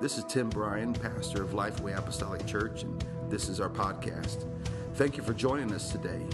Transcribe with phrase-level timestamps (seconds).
[0.00, 4.46] This is Tim Bryan, pastor of Lifeway Apostolic Church, and this is our podcast.
[4.94, 6.24] Thank you for joining us today.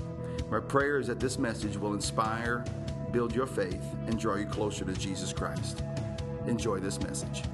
[0.51, 2.63] My prayer is that this message will inspire,
[3.11, 5.83] build your faith, and draw you closer to Jesus Christ.
[6.47, 7.45] Enjoy this message.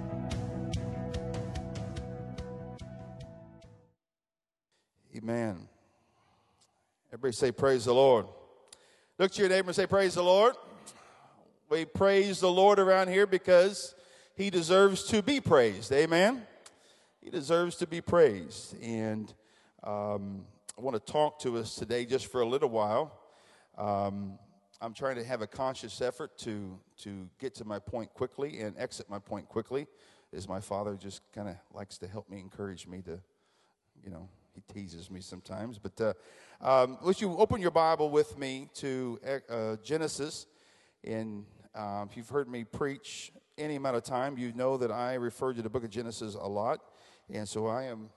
[5.17, 5.69] Amen.
[7.13, 8.27] Everybody say, Praise the Lord.
[9.17, 10.57] Look to your neighbor and say, Praise the Lord.
[11.69, 13.95] We praise the Lord around here because
[14.41, 15.93] he deserves to be praised.
[15.93, 16.41] Amen.
[17.21, 18.75] He deserves to be praised.
[18.83, 19.31] And
[19.85, 20.47] um,
[20.79, 23.13] I want to talk to us today just for a little while.
[23.77, 24.39] Um,
[24.81, 28.75] I'm trying to have a conscious effort to, to get to my point quickly and
[28.79, 29.87] exit my point quickly,
[30.35, 33.21] as my father just kind of likes to help me, encourage me to,
[34.03, 35.79] you know, he teases me sometimes.
[35.79, 36.15] But uh,
[36.67, 39.21] um, would you open your Bible with me to
[39.51, 40.47] uh, Genesis?
[41.05, 45.15] And um, if you've heard me preach any amount of time, you know that I
[45.15, 46.81] refer to the book of Genesis a lot.
[47.29, 48.09] And so I am,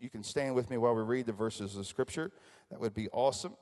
[0.00, 2.32] you can stand with me while we read the verses of Scripture.
[2.70, 3.54] That would be awesome.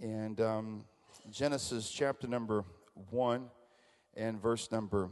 [0.00, 0.84] And um,
[1.30, 2.64] Genesis chapter number
[3.10, 3.46] 1
[4.16, 5.10] and verse number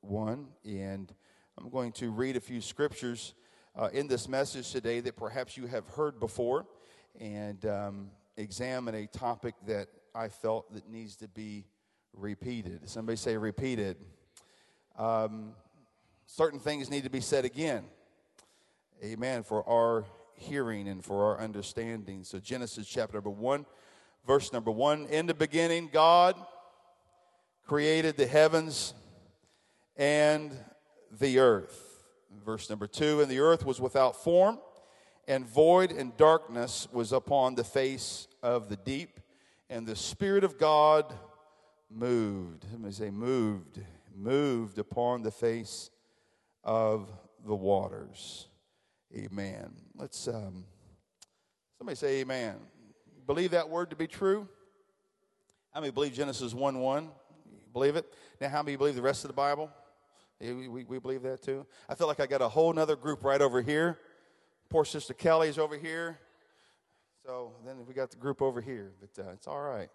[0.00, 0.46] 1.
[0.64, 1.12] And
[1.58, 3.34] I'm going to read a few scriptures
[3.76, 6.66] uh, in this message today that perhaps you have heard before
[7.20, 11.64] and um, examine a topic that I felt that needs to be
[12.12, 12.88] repeated.
[12.88, 13.96] Somebody say repeated.
[14.96, 15.52] Um,
[16.26, 17.84] certain things need to be said again.
[19.02, 19.42] Amen.
[19.42, 22.24] For our hearing and for our understanding.
[22.24, 23.66] So, Genesis chapter number 1
[24.26, 26.36] verse number one In the beginning, God
[27.66, 28.94] created the heavens
[29.96, 30.52] and
[31.20, 32.04] the earth.
[32.44, 34.58] Verse number two And the earth was without form,
[35.28, 39.20] and void, and darkness was upon the face of the deep,
[39.70, 41.12] and the Spirit of God
[41.90, 42.66] moved.
[42.70, 43.80] Let me say, moved,
[44.14, 45.90] moved upon the face
[46.62, 47.10] of
[47.46, 48.48] the waters.
[49.14, 49.74] Amen.
[49.96, 50.64] Let's, um,
[51.78, 52.56] somebody say, Amen
[53.26, 54.48] believe that word to be true?
[55.72, 57.10] How many believe Genesis 1 1?
[57.72, 58.06] Believe it?
[58.40, 59.70] Now, how many believe the rest of the Bible?
[60.40, 61.64] We, we, believe that too.
[61.88, 63.98] I feel like I got a whole other group right over here.
[64.68, 66.18] Poor Sister Kelly's over here.
[67.24, 69.88] So then we got the group over here, but uh, it's all right.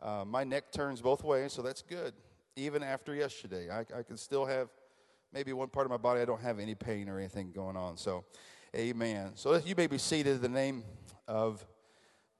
[0.00, 2.14] Uh, my neck turns both ways, so that's good.
[2.56, 4.68] Even after yesterday, I, I can still have
[5.32, 7.96] maybe one part of my body I don't have any pain or anything going on.
[7.96, 8.24] So,
[8.74, 9.32] amen.
[9.34, 10.84] So you may be seated in the name
[11.28, 11.64] of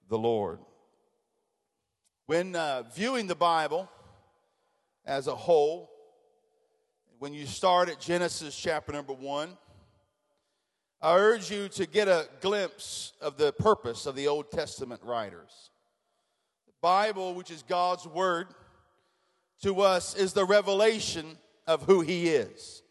[0.08, 0.58] the Lord.
[2.26, 3.88] When uh, viewing the Bible
[5.04, 5.90] as a whole,
[7.18, 9.56] when you start at Genesis chapter number one,
[11.02, 15.70] I urge you to get a glimpse of the purpose of the Old Testament writers.
[16.66, 18.48] The Bible, which is God's Word
[19.62, 22.82] to us, is the revelation of who He is.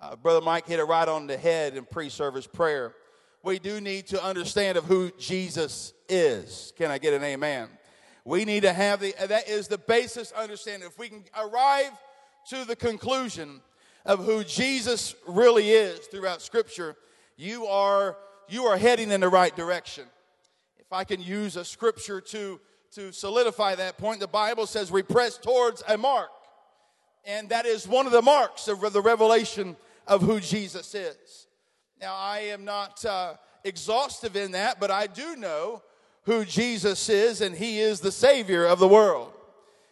[0.00, 2.94] Uh, Brother Mike hit it right on the head in pre service prayer
[3.46, 6.72] we do need to understand of who Jesus is.
[6.76, 7.68] Can I get an amen?
[8.24, 10.88] We need to have the, that is the basis understanding.
[10.88, 11.92] If we can arrive
[12.48, 13.60] to the conclusion
[14.04, 16.96] of who Jesus really is throughout Scripture,
[17.36, 18.16] you are,
[18.48, 20.06] you are heading in the right direction.
[20.78, 22.60] If I can use a scripture to,
[22.96, 26.30] to solidify that point, the Bible says we press towards a mark.
[27.26, 29.76] And that is one of the marks of the revelation
[30.06, 31.46] of who Jesus is.
[32.00, 35.82] Now, I am not uh, exhaustive in that, but I do know
[36.22, 39.30] who Jesus is, and He is the Savior of the world.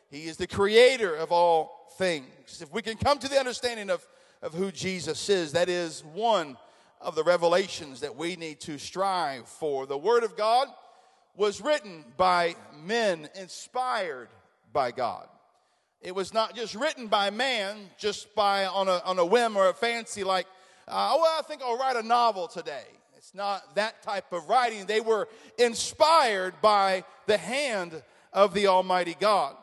[0.09, 2.62] He is the creator of all things.
[2.62, 4.06] If we can come to the understanding of,
[4.41, 6.56] of who Jesus is, that is one
[7.03, 9.84] of the revelations that we need to strive for.
[9.84, 10.69] The Word of God
[11.36, 14.28] was written by men inspired
[14.72, 15.28] by God.
[16.00, 19.68] It was not just written by man, just by on a, on a whim or
[19.68, 20.46] a fancy like
[20.86, 22.84] uh, well, I think I'll write a novel today.
[23.16, 24.84] It's not that type of writing.
[24.84, 25.28] They were
[25.58, 28.02] inspired by the hand
[28.34, 29.56] of the Almighty God.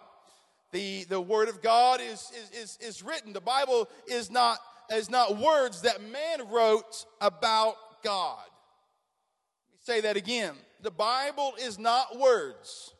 [0.71, 3.33] The, the Word of God is, is, is, is written.
[3.33, 4.57] The Bible is not,
[4.91, 8.39] is not words that man wrote about God.
[8.39, 10.55] Let me say that again.
[10.81, 12.93] The Bible is not words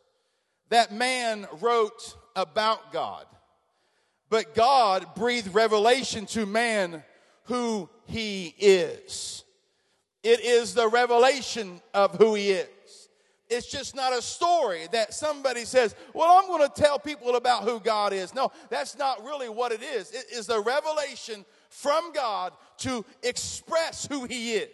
[0.70, 3.26] that man wrote about God,
[4.30, 7.04] but God breathed revelation to man
[7.46, 9.44] who he is.
[10.24, 12.68] It is the revelation of who he is.
[13.50, 17.64] It's just not a story that somebody says, Well, I'm going to tell people about
[17.64, 18.34] who God is.
[18.34, 20.12] No, that's not really what it is.
[20.12, 24.70] It is the revelation from God to express who he is.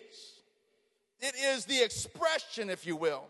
[1.20, 3.24] It is the expression, if you will.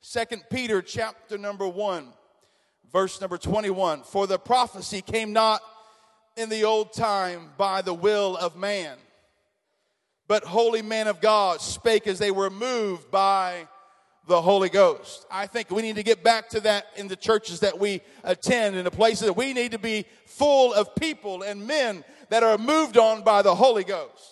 [0.00, 2.08] Second Peter chapter number 1,
[2.92, 4.02] verse number 21.
[4.02, 5.62] For the prophecy came not
[6.36, 8.96] in the old time by the will of man
[10.32, 13.68] but holy men of God spake as they were moved by
[14.26, 15.26] the Holy Ghost.
[15.30, 18.76] I think we need to get back to that in the churches that we attend,
[18.76, 22.56] in the places that we need to be full of people and men that are
[22.56, 24.31] moved on by the Holy Ghost.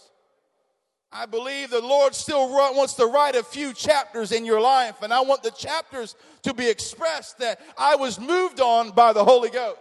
[1.13, 5.13] I believe the Lord still wants to write a few chapters in your life, and
[5.13, 9.51] I want the chapters to be expressed that I was moved on by the Holy
[9.51, 9.79] Ghost.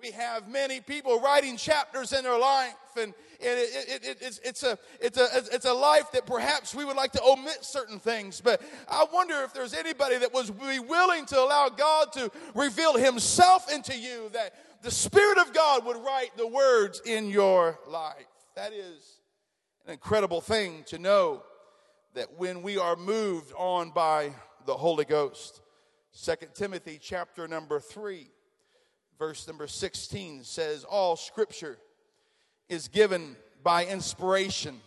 [0.00, 3.44] We have many people writing chapters in their life, and it,
[3.88, 7.10] it, it, it's, it's, a, it's, a, it's a life that perhaps we would like
[7.12, 8.40] to omit certain things.
[8.40, 12.96] But I wonder if there's anybody that was be willing to allow God to reveal
[12.96, 18.14] Himself into you, that the Spirit of God would write the words in your life.
[18.54, 19.15] That is
[19.86, 21.44] an incredible thing to know
[22.14, 24.32] that when we are moved on by
[24.66, 25.60] the Holy Ghost.
[26.10, 28.26] Second Timothy chapter number 3
[29.16, 31.78] verse number 16 says all scripture
[32.68, 34.80] is given by inspiration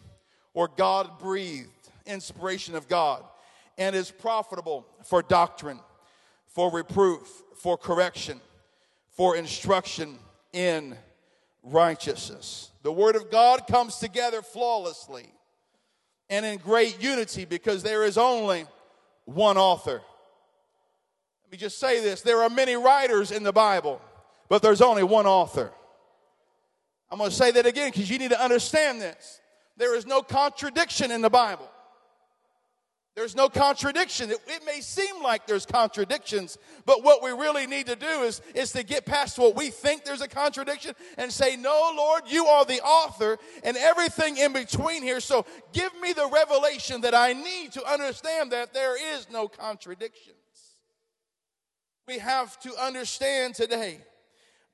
[0.53, 1.69] or God breathed
[2.05, 3.23] inspiration of God
[3.77, 5.79] and is profitable for doctrine,
[6.47, 8.41] for reproof, for correction,
[9.11, 10.19] for instruction
[10.51, 10.97] in
[11.63, 12.71] righteousness.
[12.83, 15.31] The Word of God comes together flawlessly
[16.29, 18.65] and in great unity because there is only
[19.25, 20.01] one author.
[21.43, 24.01] Let me just say this there are many writers in the Bible,
[24.47, 25.71] but there's only one author.
[27.11, 29.41] I'm going to say that again because you need to understand this.
[29.77, 31.67] There is no contradiction in the Bible.
[33.15, 34.29] There's no contradiction.
[34.29, 38.41] It, it, may seem like there's contradictions, but what we really need to do is,
[38.53, 42.45] is to get past what we think there's a contradiction and say, No, Lord, you
[42.45, 45.19] are the author and everything in between here.
[45.19, 50.35] So give me the revelation that I need to understand that there is no contradictions.
[52.07, 53.99] We have to understand today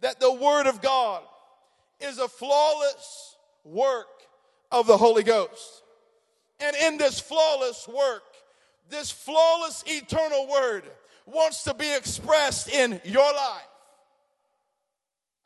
[0.02, 1.24] that the Word of God
[2.00, 4.08] is a flawless work
[4.72, 5.84] of the Holy Ghost.
[6.60, 8.24] And in this flawless work,
[8.90, 10.84] this flawless eternal word
[11.26, 13.68] wants to be expressed in your life.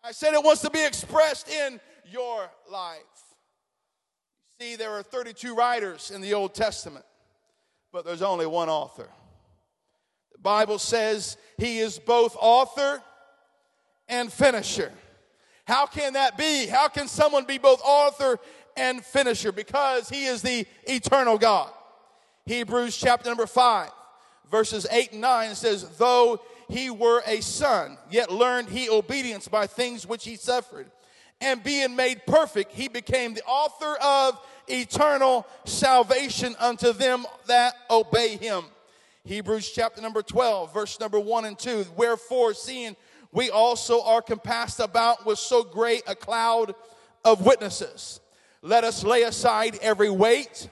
[0.03, 1.79] I said it wants to be expressed in
[2.11, 2.99] your life.
[4.59, 7.05] See, there are 32 writers in the Old Testament,
[7.91, 9.09] but there's only one author.
[10.33, 13.01] The Bible says he is both author
[14.07, 14.91] and finisher.
[15.65, 16.67] How can that be?
[16.67, 18.39] How can someone be both author
[18.79, 19.51] and finisher?
[19.51, 21.71] Because he is the eternal God.
[22.45, 23.91] Hebrews chapter number 5,
[24.49, 29.67] verses 8 and 9 says, Though he were a son, yet learned he obedience by
[29.67, 30.89] things which he suffered.
[31.41, 38.37] And being made perfect, he became the author of eternal salvation unto them that obey
[38.37, 38.65] him.
[39.25, 41.85] Hebrews chapter number 12, verse number 1 and 2.
[41.95, 42.95] Wherefore, seeing
[43.31, 46.73] we also are compassed about with so great a cloud
[47.23, 48.21] of witnesses.
[48.61, 50.69] Let us lay aside every weight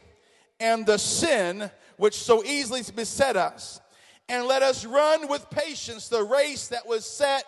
[0.60, 3.80] and the sin which so easily beset us,
[4.30, 7.44] and let us run with patience the race that was set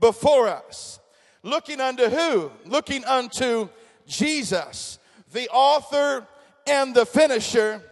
[0.00, 0.98] before us.
[1.42, 2.50] Looking unto who?
[2.64, 3.68] Looking unto
[4.06, 4.98] Jesus,
[5.32, 6.26] the author
[6.66, 7.82] and the finisher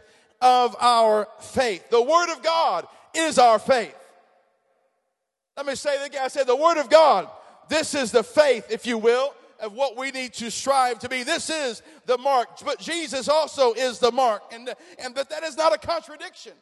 [0.41, 1.89] of our faith.
[1.91, 3.95] The Word of God is our faith.
[5.57, 6.23] Let me say that again.
[6.25, 7.29] I said the Word of God.
[7.69, 11.23] This is the faith, if you will, of what we need to strive to be.
[11.23, 12.49] This is the mark.
[12.65, 14.43] But Jesus also is the mark.
[14.53, 16.53] And, and that, that is not a contradiction.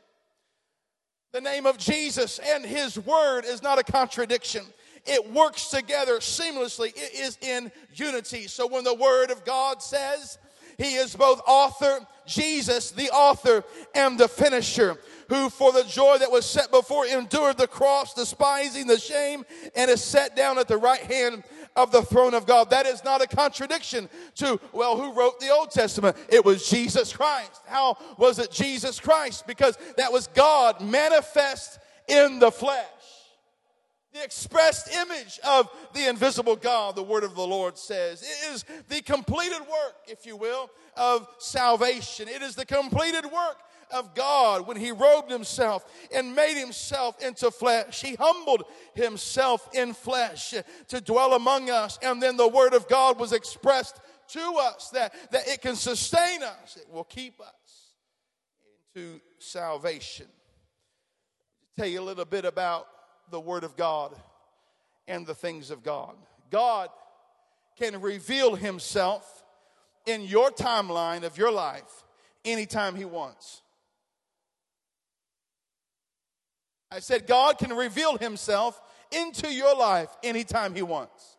[1.33, 4.65] The name of Jesus and His Word is not a contradiction.
[5.07, 6.89] It works together seamlessly.
[6.89, 8.47] It is in unity.
[8.47, 10.39] So when the Word of God says,
[10.77, 14.99] He is both author, Jesus, the author, and the finisher
[15.31, 19.47] who for the joy that was set before endured the cross, despising the shame,
[19.77, 21.45] and is set down at the right hand
[21.77, 22.71] of the throne of God.
[22.71, 26.17] That is not a contradiction to, well, who wrote the Old Testament?
[26.29, 27.63] It was Jesus Christ.
[27.67, 29.47] How was it Jesus Christ?
[29.47, 32.87] Because that was God manifest in the flesh.
[34.13, 38.23] The expressed image of the invisible God, the word of the Lord says.
[38.23, 42.27] It is the completed work, if you will, of salvation.
[42.27, 43.57] It is the completed work
[43.93, 48.01] of God when he robed himself and made himself into flesh.
[48.01, 50.55] He humbled himself in flesh
[50.89, 51.99] to dwell among us.
[52.03, 56.43] And then the word of God was expressed to us that, that it can sustain
[56.43, 57.95] us, it will keep us
[58.95, 60.27] into salvation.
[61.77, 62.87] Tell you a little bit about
[63.31, 64.15] the word of God
[65.09, 66.15] and the things of God.
[66.51, 66.91] God
[67.79, 69.45] can reveal himself
[70.07, 72.05] in your timeline of your life
[72.45, 73.63] anytime he wants.
[76.93, 78.81] I said, God can reveal himself
[79.13, 81.37] into your life anytime he wants.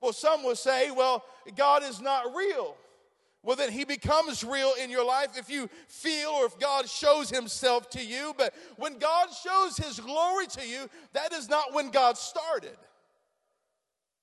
[0.00, 1.24] Well, some will say, well,
[1.56, 2.76] God is not real.
[3.42, 7.30] well, then he becomes real in your life if you feel or if God shows
[7.30, 8.34] himself to you.
[8.36, 12.76] But when God shows his glory to you, that is not when God started.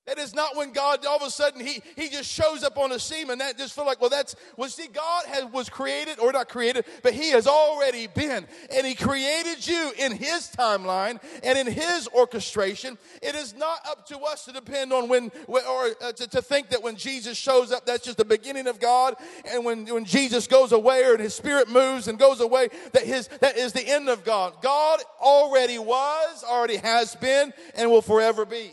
[0.08, 2.92] That is not when God all of a sudden he, he just shows up on
[2.92, 6.18] a scene and that just feel like, well, that's, well, see, God has, was created
[6.18, 8.48] or not created, but he has already been.
[8.76, 12.98] And he created you in his timeline and in his orchestration.
[13.22, 16.70] It is not up to us to depend on when, or uh, to, to think
[16.70, 19.14] that when Jesus shows up, that's just the beginning of God.
[19.46, 23.28] And when, when Jesus goes away or his spirit moves and goes away, that his,
[23.40, 24.64] that is the end of God.
[24.64, 28.72] God already was, already has been, and will forever be.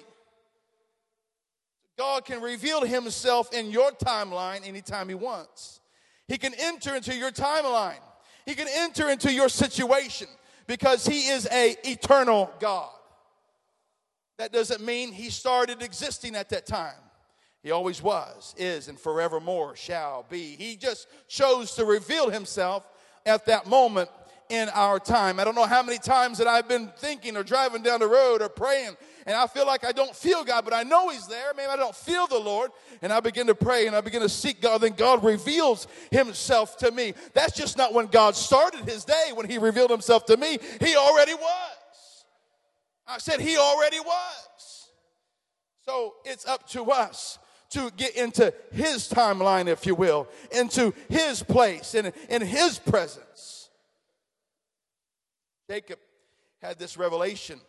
[1.98, 5.80] God can reveal himself in your timeline anytime he wants.
[6.28, 7.98] He can enter into your timeline.
[8.46, 10.28] He can enter into your situation
[10.68, 12.90] because he is a eternal God.
[14.38, 16.94] That doesn't mean he started existing at that time.
[17.64, 20.54] He always was, is, and forevermore shall be.
[20.56, 22.86] He just chose to reveal himself
[23.26, 24.08] at that moment
[24.48, 25.40] in our time.
[25.40, 28.40] I don't know how many times that I've been thinking or driving down the road
[28.40, 28.96] or praying
[29.28, 31.52] and I feel like I don't feel God, but I know He's there.
[31.54, 32.70] Maybe I don't feel the Lord.
[33.02, 34.80] And I begin to pray and I begin to seek God.
[34.80, 37.12] Then God reveals Himself to me.
[37.34, 40.58] That's just not when God started His day, when He revealed Himself to me.
[40.80, 42.24] He already was.
[43.06, 44.88] I said He already was.
[45.84, 47.38] So it's up to us
[47.70, 53.68] to get into his timeline, if you will, into his place and in his presence.
[55.70, 55.98] Jacob
[56.62, 57.60] had this revelation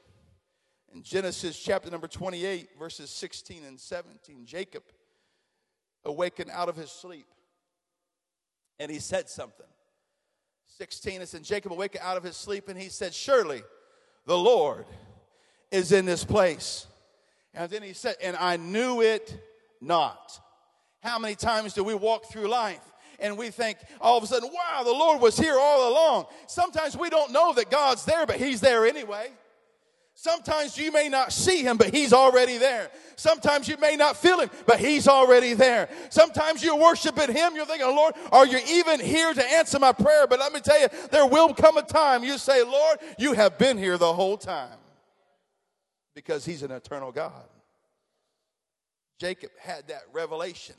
[0.93, 4.83] in Genesis chapter number 28, verses 16 and 17, Jacob
[6.05, 7.27] awakened out of his sleep
[8.79, 9.65] and he said something.
[10.77, 13.61] 16, it said, Jacob awakened out of his sleep and he said, Surely
[14.25, 14.85] the Lord
[15.71, 16.87] is in this place.
[17.53, 19.37] And then he said, And I knew it
[19.81, 20.39] not.
[21.01, 22.81] How many times do we walk through life
[23.19, 26.25] and we think all of a sudden, wow, the Lord was here all along?
[26.47, 29.31] Sometimes we don't know that God's there, but He's there anyway.
[30.21, 32.91] Sometimes you may not see him, but he's already there.
[33.15, 35.87] Sometimes you may not feel him, but he's already there.
[36.09, 40.27] Sometimes you're worshiping him, you're thinking, Lord, are you even here to answer my prayer?
[40.27, 43.57] But let me tell you, there will come a time you say, Lord, you have
[43.57, 44.77] been here the whole time.
[46.13, 47.47] Because he's an eternal God.
[49.21, 50.75] Jacob had that revelation.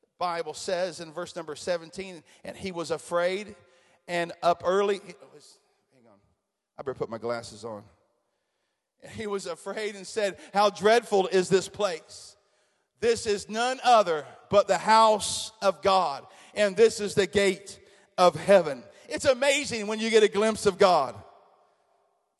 [0.00, 3.56] The Bible says in verse number 17, and he was afraid
[4.06, 5.00] and up early.
[5.00, 6.18] hang on.
[6.78, 7.82] I better put my glasses on.
[9.12, 12.36] He was afraid and said, How dreadful is this place?
[13.00, 17.78] This is none other but the house of God, and this is the gate
[18.18, 18.84] of heaven.
[19.08, 21.14] It's amazing when you get a glimpse of God.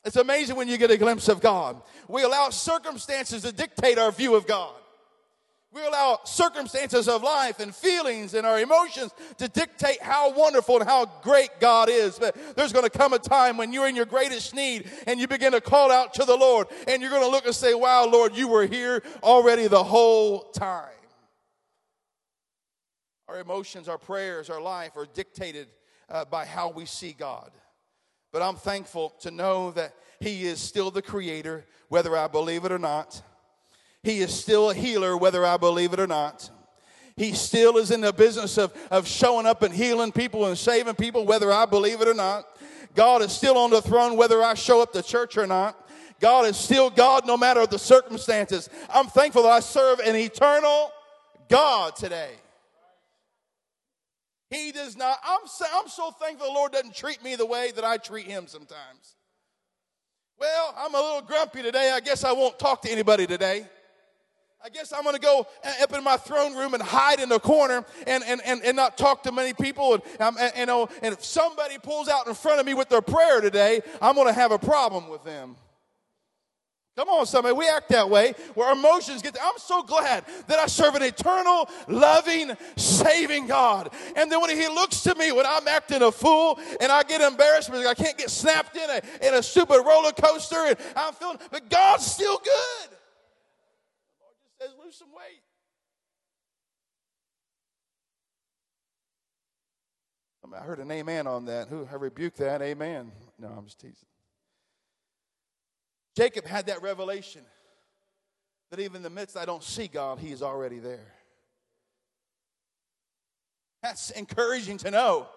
[0.05, 1.81] It's amazing when you get a glimpse of God.
[2.09, 4.75] We allow circumstances to dictate our view of God.
[5.73, 10.89] We allow circumstances of life and feelings and our emotions to dictate how wonderful and
[10.89, 12.19] how great God is.
[12.19, 15.29] But there's going to come a time when you're in your greatest need and you
[15.29, 18.07] begin to call out to the Lord and you're going to look and say, Wow,
[18.07, 20.89] Lord, you were here already the whole time.
[23.29, 25.69] Our emotions, our prayers, our life are dictated
[26.09, 27.53] uh, by how we see God.
[28.33, 32.73] But I'm thankful to know that He is still the Creator, whether I believe it
[32.73, 33.23] or not.
[34.03, 36.51] He is still a healer, whether I believe it or not.
[37.17, 40.95] He still is in the business of, of showing up and healing people and saving
[40.95, 42.47] people, whether I believe it or not.
[42.95, 45.77] God is still on the throne, whether I show up to church or not.
[46.19, 48.71] God is still God no matter the circumstances.
[48.93, 50.93] I'm thankful that I serve an eternal
[51.49, 52.31] God today.
[54.51, 57.71] He does not, I'm so, I'm so thankful the Lord doesn't treat me the way
[57.73, 59.17] that I treat him sometimes.
[60.39, 61.93] Well, I'm a little grumpy today.
[61.95, 63.67] I guess I won't talk to anybody today.
[64.63, 65.47] I guess I'm going to go
[65.83, 68.99] up in my throne room and hide in the corner and, and, and, and not
[68.99, 69.95] talk to many people.
[69.95, 72.91] And, um, and, you know, and if somebody pulls out in front of me with
[72.91, 75.57] their prayer today, I'm going to have a problem with them.
[76.95, 77.55] Come on, somebody.
[77.55, 79.35] We act that way where emotions get.
[79.43, 83.89] I'm so glad that I serve an eternal, loving, saving God.
[84.15, 87.23] And then when He looks to me when I'm acting a fool and I get
[87.23, 91.15] embarrassed because I can't get snapped in a in a stupid roller coaster and I'm
[91.15, 92.99] feeling, but God's still good
[94.61, 95.43] says lose some weight.
[100.55, 101.69] I heard an amen on that.
[101.69, 102.63] Who I rebuke that?
[102.63, 103.13] Amen.
[103.39, 103.95] No, I'm just teasing.
[106.17, 107.43] Jacob had that revelation
[108.71, 111.15] that even in the midst I don't see God, He is already there.
[113.83, 115.29] That's encouraging to know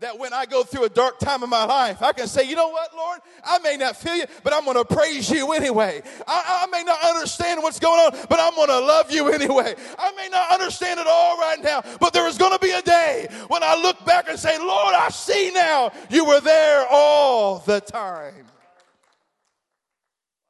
[0.00, 2.54] that when I go through a dark time in my life, I can say, you
[2.54, 3.20] know what, Lord?
[3.42, 6.02] I may not feel you, but I'm going to praise you anyway.
[6.26, 9.74] I, I, may not understand what's going on, but I'm going to love you anyway.
[9.98, 12.82] I may not understand it all right now, but there is going to be a
[12.82, 17.60] day when I look back and say, Lord, I see now you were there all
[17.60, 18.44] the time.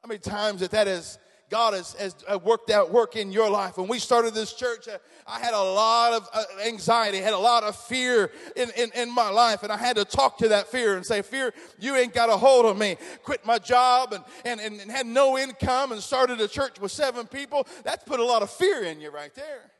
[0.03, 1.17] How many times that that is
[1.49, 3.77] God has, has uh, worked out work in your life.
[3.77, 7.37] When we started this church, uh, I had a lot of uh, anxiety, had a
[7.37, 10.67] lot of fear in, in, in my life, and I had to talk to that
[10.67, 12.97] fear and say, Fear, you ain't got a hold of me.
[13.23, 17.27] Quit my job and, and, and had no income and started a church with seven
[17.27, 17.65] people.
[17.83, 19.71] That's put a lot of fear in you right there.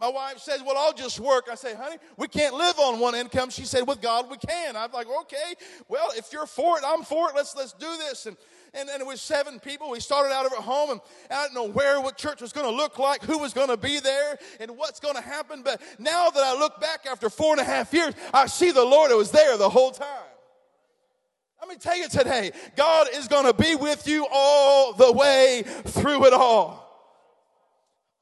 [0.00, 1.48] My wife says, Well, I'll just work.
[1.52, 3.50] I say, Honey, we can't live on one income.
[3.50, 4.74] She said, With God, we can.
[4.76, 5.54] I'm like, Okay,
[5.88, 7.36] well, if you're for it, I'm for it.
[7.36, 8.24] Let's, let's do this.
[8.24, 8.36] And
[8.74, 9.90] and, and it was seven people.
[9.90, 11.00] We started out of our home, and
[11.30, 13.76] I didn't know where what church was going to look like, who was going to
[13.76, 15.62] be there, and what's going to happen.
[15.62, 18.84] But now that I look back after four and a half years, I see the
[18.84, 20.08] Lord was there the whole time.
[21.60, 25.62] Let me tell you today, God is going to be with you all the way
[25.84, 26.89] through it all.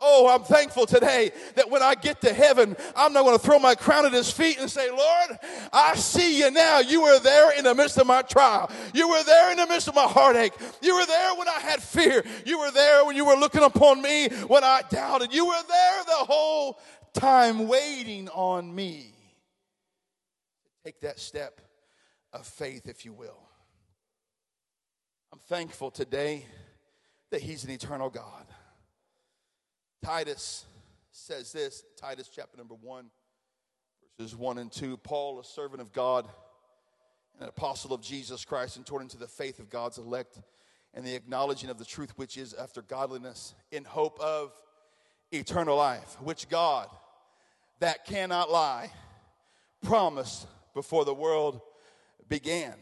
[0.01, 3.59] Oh, I'm thankful today that when I get to heaven, I'm not going to throw
[3.59, 5.39] my crown at his feet and say, Lord,
[5.73, 6.79] I see you now.
[6.79, 8.71] You were there in the midst of my trial.
[8.95, 10.53] You were there in the midst of my heartache.
[10.81, 12.25] You were there when I had fear.
[12.47, 15.35] You were there when you were looking upon me when I doubted.
[15.35, 16.79] You were there the whole
[17.13, 19.15] time waiting on me.
[20.85, 21.61] Take that step
[22.33, 23.41] of faith, if you will.
[25.33, 26.47] I'm thankful today
[27.31, 28.47] that he's an eternal God.
[30.03, 30.65] Titus
[31.11, 33.07] says this, Titus chapter number 1,
[34.19, 34.97] verses 1 and 2.
[34.99, 36.27] Paul, a servant of God,
[37.41, 40.41] an apostle of Jesus Christ, and according into the faith of God's elect,
[40.95, 44.53] and the acknowledging of the truth which is after godliness, in hope of
[45.33, 46.89] eternal life, which God,
[47.81, 48.91] that cannot lie,
[49.83, 51.61] promised before the world
[52.29, 52.75] began.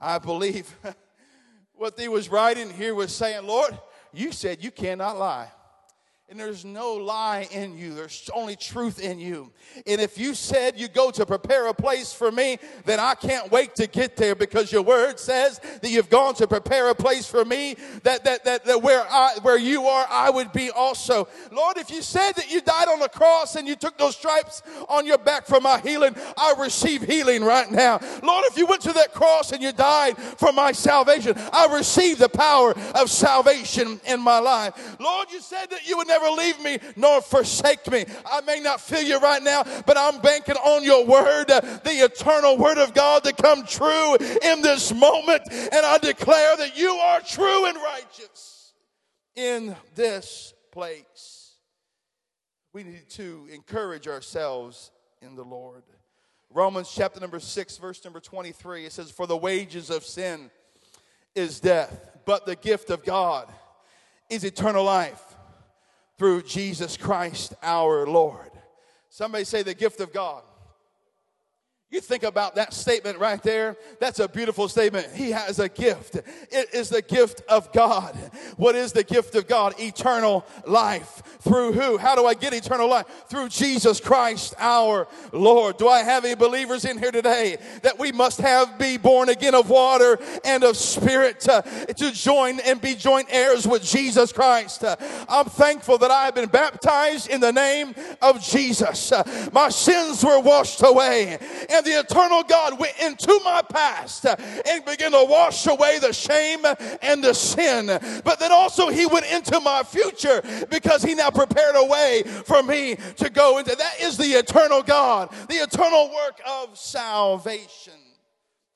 [0.00, 0.74] I believe
[1.74, 3.76] what he was writing here was saying, Lord,
[4.12, 5.50] you said you cannot lie
[6.28, 7.94] and there's no lie in you.
[7.94, 9.52] There's only truth in you.
[9.86, 13.50] And if you said you go to prepare a place for me, then I can't
[13.50, 17.26] wait to get there because your word says that you've gone to prepare a place
[17.26, 21.28] for me that, that, that, that where I, where you are, I would be also.
[21.50, 24.62] Lord, if you said that you died on the cross and you took those stripes
[24.88, 28.00] on your back for my healing, I receive healing right now.
[28.22, 32.18] Lord, if you went to that cross and you died for my salvation, I receive
[32.18, 34.96] the power of salvation in my life.
[34.98, 38.04] Lord, you said that you would never leave me nor forsake me.
[38.26, 42.04] I may not feel you right now, but I'm banking on your word, uh, the
[42.04, 45.42] eternal word of God to come true in this moment.
[45.50, 48.74] And I declare that you are true and righteous
[49.34, 51.54] in this place.
[52.72, 55.82] We need to encourage ourselves in the Lord.
[56.50, 60.50] Romans chapter number 6, verse number 23, it says, For the wages of sin
[61.34, 63.50] is death, but the gift of God
[64.28, 65.31] is eternal life
[66.18, 68.50] through Jesus Christ our Lord.
[69.08, 70.42] Somebody say the gift of God.
[71.92, 73.76] You think about that statement right there.
[74.00, 75.08] That's a beautiful statement.
[75.14, 76.14] He has a gift.
[76.50, 78.16] It is the gift of God.
[78.56, 79.78] What is the gift of God?
[79.78, 81.22] Eternal life.
[81.40, 81.98] Through who?
[81.98, 83.04] How do I get eternal life?
[83.28, 85.76] Through Jesus Christ our Lord.
[85.76, 89.54] Do I have any believers in here today that we must have be born again
[89.54, 94.82] of water and of spirit uh, to join and be joint heirs with Jesus Christ?
[95.28, 99.12] I'm thankful that I have been baptized in the name of Jesus.
[99.52, 101.36] My sins were washed away
[101.68, 106.12] and and the eternal God went into my past and began to wash away the
[106.12, 106.64] shame
[107.02, 107.86] and the sin.
[108.24, 112.62] But then also he went into my future because he now prepared a way for
[112.62, 113.74] me to go into.
[113.74, 117.94] That is the eternal God, the eternal work of salvation.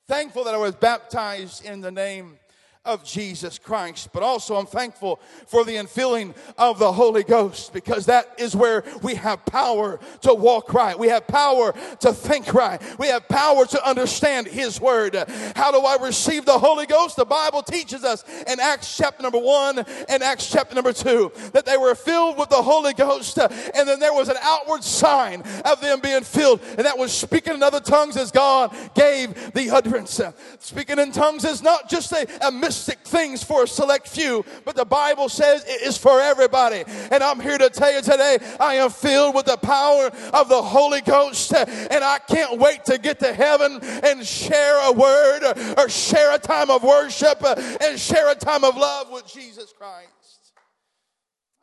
[0.07, 2.39] Thankful that I was baptized in the name
[2.87, 4.09] of Jesus Christ.
[4.13, 8.83] But also, I'm thankful for the infilling of the Holy Ghost because that is where
[9.03, 10.97] we have power to walk right.
[10.97, 12.81] We have power to think right.
[12.97, 15.15] We have power to understand His Word.
[15.55, 17.17] How do I receive the Holy Ghost?
[17.17, 21.65] The Bible teaches us in Acts chapter number one and Acts chapter number two that
[21.65, 25.81] they were filled with the Holy Ghost, and then there was an outward sign of
[25.81, 30.21] them being filled, and that was speaking in other tongues as God gave the utterance.
[30.59, 32.51] Speaking in tongues is not just a, a
[32.85, 36.83] things for a select few, but the Bible says it is for everybody.
[37.11, 40.61] And I'm here to tell you today, I am filled with the power of the
[40.61, 45.89] Holy Ghost, and I can't wait to get to heaven and share a word or
[45.89, 47.43] share a time of worship
[47.81, 50.53] and share a time of love with Jesus Christ.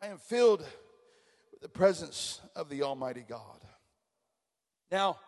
[0.03, 0.61] I am filled
[1.53, 3.41] with the presence of the Almighty God.
[4.91, 5.19] Now,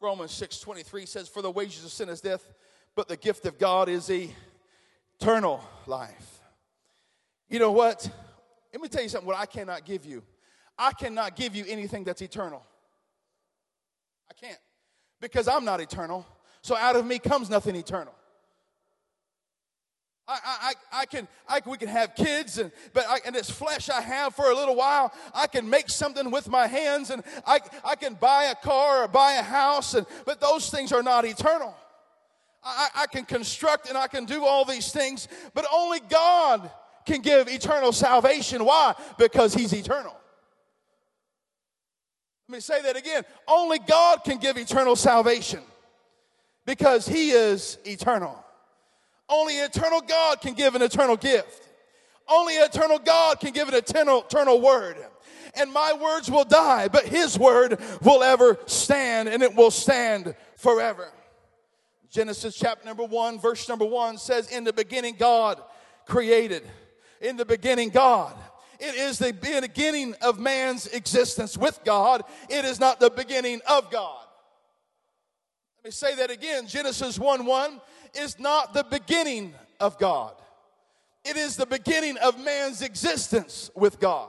[0.00, 2.52] Romans 6 23 says, For the wages of sin is death,
[2.96, 4.10] but the gift of God is
[5.22, 6.40] eternal life.
[7.48, 8.10] You know what?
[8.72, 10.22] Let me tell you something what I cannot give you.
[10.76, 12.64] I cannot give you anything that's eternal.
[14.28, 14.58] I can't.
[15.20, 16.26] Because I'm not eternal.
[16.62, 18.14] So out of me comes nothing eternal.
[20.26, 23.90] I, I, I can, I, we can have kids, and, but I, and this flesh
[23.90, 27.60] I have for a little while, I can make something with my hands, and I,
[27.84, 31.24] I can buy a car or buy a house, and, but those things are not
[31.24, 31.74] eternal.
[32.64, 36.70] I, I can construct and I can do all these things, but only God
[37.04, 38.64] can give eternal salvation.
[38.64, 38.94] Why?
[39.18, 40.16] Because He's eternal.
[42.48, 43.24] Let me say that again.
[43.48, 45.60] Only God can give eternal salvation
[46.66, 48.44] because He is eternal.
[49.28, 51.68] Only eternal God can give an eternal gift.
[52.28, 54.96] Only eternal God can give an eternal, eternal word.
[55.54, 60.34] And my words will die, but His word will ever stand, and it will stand
[60.56, 61.08] forever.
[62.12, 65.60] Genesis chapter number one, verse number one says, In the beginning, God
[66.06, 66.62] created.
[67.22, 68.36] In the beginning, God.
[68.78, 72.22] It is the beginning of man's existence with God.
[72.50, 74.26] It is not the beginning of God.
[75.78, 76.66] Let me say that again.
[76.66, 77.80] Genesis 1 1
[78.14, 80.34] is not the beginning of God,
[81.24, 84.28] it is the beginning of man's existence with God.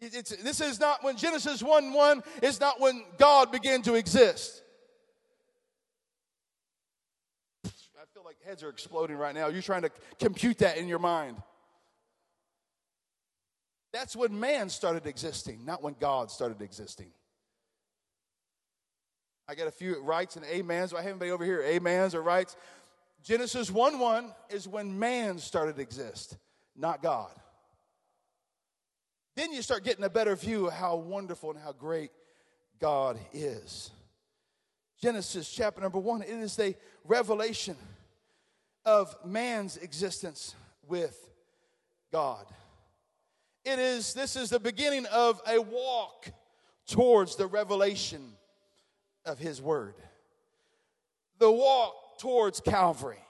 [0.00, 4.60] It's, this is not when Genesis 1 1 is not when God began to exist.
[8.04, 9.48] I feel like heads are exploding right now.
[9.48, 11.36] You're trying to compute that in your mind.
[13.92, 17.10] That's when man started existing, not when God started existing.
[19.48, 20.92] I got a few rights and amens.
[20.92, 21.64] I have anybody over here?
[21.64, 22.56] Amens or rights?
[23.22, 26.36] Genesis 1 1 is when man started to exist,
[26.76, 27.30] not God.
[29.36, 32.10] Then you start getting a better view of how wonderful and how great
[32.80, 33.90] God is.
[35.00, 37.76] Genesis chapter number 1, it is a revelation
[38.84, 40.54] of man's existence
[40.86, 41.18] with
[42.12, 42.46] God.
[43.64, 46.30] It is, this is the beginning of a walk
[46.86, 48.32] towards the revelation
[49.24, 49.94] of His Word.
[51.38, 53.22] The walk towards Calvary,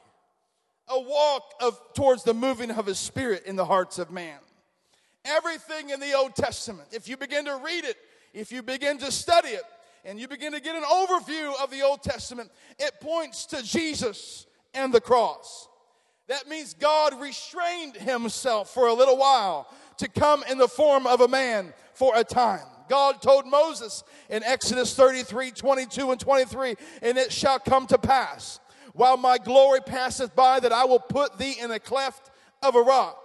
[0.88, 4.38] a walk of, towards the moving of His Spirit in the hearts of man.
[5.24, 7.96] Everything in the Old Testament, if you begin to read it,
[8.34, 9.62] if you begin to study it,
[10.04, 14.46] and you begin to get an overview of the Old Testament, it points to Jesus
[14.74, 15.68] and the cross.
[16.28, 21.20] That means God restrained himself for a little while to come in the form of
[21.20, 22.66] a man for a time.
[22.88, 28.60] God told Moses in Exodus 33 22 and 23, and it shall come to pass,
[28.92, 32.30] while my glory passeth by, that I will put thee in a cleft
[32.62, 33.18] of a rock,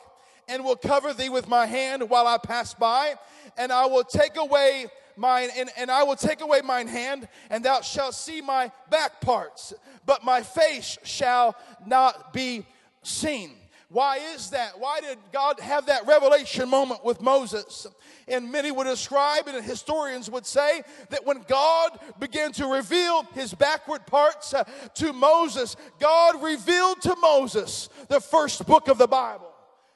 [0.48, 3.16] and will cover thee with my hand while I pass by,
[3.58, 4.88] and I will take away
[5.20, 9.22] mine, and, and I will take away mine hand, and thou shalt see my back
[9.22, 9.74] parts,
[10.06, 11.56] but my face shall
[11.86, 12.66] not be
[13.04, 13.52] seen.
[13.90, 14.80] Why is that?
[14.80, 17.88] Why did God have that revelation moment with Moses?
[18.28, 23.52] And many would ascribe, and historians would say, that when God began to reveal his
[23.54, 24.64] backward parts uh,
[24.96, 29.49] to Moses, God revealed to Moses the first book of the Bible.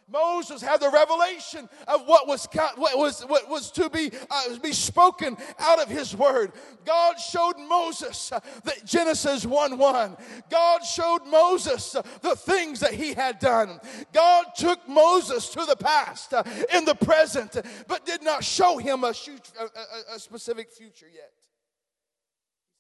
[0.09, 4.73] Moses had the revelation of what was, what was, what was to be, uh, be
[4.73, 6.51] spoken out of his word.
[6.85, 10.17] God showed Moses uh, that Genesis 1 1.
[10.49, 13.79] God showed Moses uh, the things that he had done.
[14.11, 19.03] God took Moses to the past, uh, in the present, but did not show him
[19.03, 19.13] a,
[19.59, 21.31] a, a specific future yet.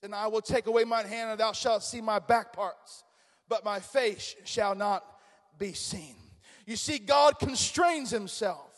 [0.01, 3.05] And I will take away mine hand, and thou shalt see my back parts,
[3.47, 5.05] but my face shall not
[5.57, 6.22] be seen.
[6.65, 8.69] You see, God constrains himself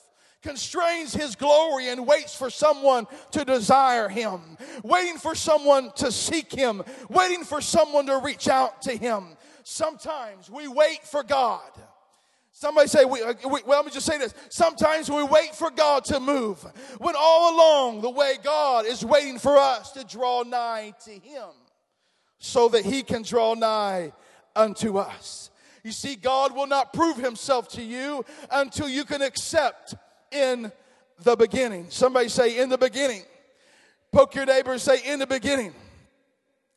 [0.46, 4.40] constrains his glory and waits for someone to desire him,
[4.84, 9.36] waiting for someone to seek him, waiting for someone to reach out to him.
[9.64, 11.72] Sometimes we wait for God.
[12.52, 14.34] Somebody say, we, uh, we, well, let me just say this.
[14.50, 16.62] Sometimes we wait for God to move
[17.00, 21.50] when all along the way God is waiting for us to draw nigh to him
[22.38, 24.14] so that he can draw nigh
[24.56, 25.50] unto us.
[25.86, 29.94] You see, God will not prove himself to you until you can accept
[30.32, 30.72] in
[31.22, 31.86] the beginning.
[31.90, 33.22] Somebody say, in the beginning.
[34.12, 35.76] Poke your neighbor and say, in the beginning.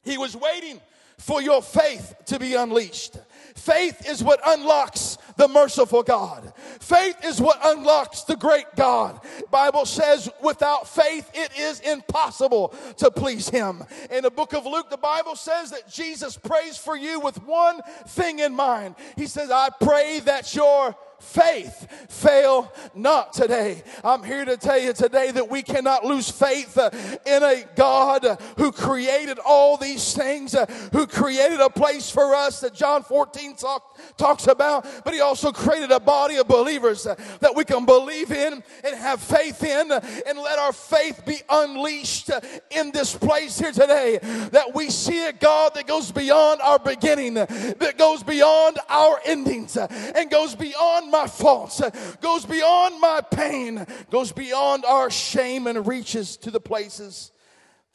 [0.02, 0.78] He was waiting
[1.16, 3.16] for your faith to be unleashed.
[3.54, 5.07] Faith is what unlocks
[5.38, 6.52] the merciful God.
[6.80, 9.20] Faith is what unlocks the great God.
[9.50, 13.84] Bible says without faith it is impossible to please him.
[14.10, 17.80] In the book of Luke the Bible says that Jesus prays for you with one
[18.08, 18.96] thing in mind.
[19.16, 23.82] He says, "I pray that your faith fail not today.
[24.04, 26.90] I'm here to tell you today that we cannot lose faith uh,
[27.26, 28.24] in a God
[28.56, 33.56] who created all these things, uh, who created a place for us that John 14
[33.56, 37.84] talk, talks about, but He also created a body of believers uh, that we can
[37.84, 42.30] believe in and have faith in, and let our faith be unleashed
[42.70, 44.18] in this place here today.
[44.52, 49.76] That we see a God that goes beyond our beginning, that goes beyond our endings,
[49.76, 51.90] and goes beyond my faults, uh,
[52.20, 57.32] goes beyond my pain, goes beyond our shame, and reaches to the places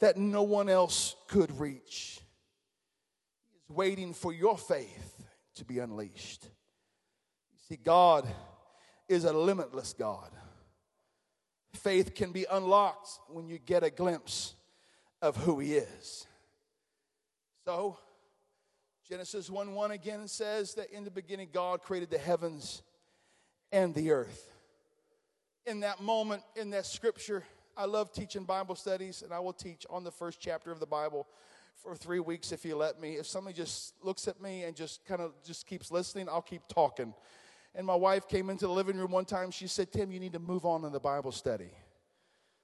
[0.00, 2.20] that no one else could reach.
[3.42, 5.22] He is waiting for your faith
[5.56, 6.44] to be unleashed.
[6.44, 8.26] You see, God
[9.08, 10.30] is a limitless God.
[11.74, 14.54] Faith can be unlocked when you get a glimpse
[15.20, 16.26] of who He is.
[17.64, 17.98] So,
[19.08, 22.82] Genesis 1 1 again says that in the beginning God created the heavens
[23.74, 24.52] and the earth.
[25.66, 27.42] In that moment, in that scripture,
[27.76, 30.86] I love teaching Bible studies, and I will teach on the first chapter of the
[30.86, 31.26] Bible
[31.82, 33.14] for three weeks if you let me.
[33.14, 36.62] If somebody just looks at me and just kind of just keeps listening, I'll keep
[36.68, 37.12] talking.
[37.74, 39.50] And my wife came into the living room one time.
[39.50, 41.72] She said, Tim, you need to move on in the Bible study.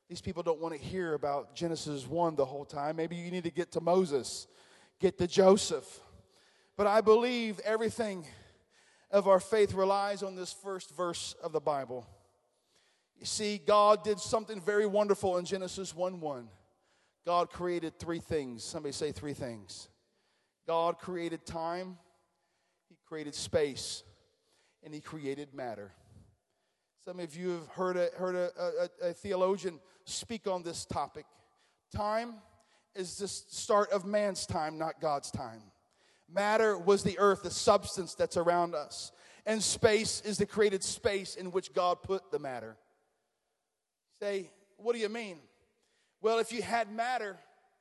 [0.09, 2.95] These people don't want to hear about Genesis 1 the whole time.
[2.95, 4.47] Maybe you need to get to Moses,
[5.01, 5.87] get to Joseph.
[6.77, 8.27] But I believe everything
[9.11, 12.07] of our faith relies on this first verse of the Bible.
[13.19, 16.49] You see, God did something very wonderful in Genesis 1 1.
[17.27, 18.65] God created three things.
[18.65, 19.89] Somebody say three things.
[20.67, 21.99] God created time,
[22.89, 24.05] He created space,
[24.83, 25.93] and He created matter.
[27.05, 28.51] Some of you have heard a, heard a,
[29.03, 31.27] a, a theologian speak on this topic.
[31.95, 32.35] Time
[32.95, 35.63] is the start of man's time, not God's time.
[36.33, 39.13] Matter was the earth, the substance that's around us.
[39.47, 42.77] And space is the created space in which God put the matter.
[44.21, 45.39] Say, what do you mean?
[46.21, 47.39] Well, if you had matter,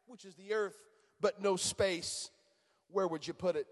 [0.07, 0.77] which is the earth,
[1.21, 2.31] but no space,
[2.89, 3.67] where would you put it?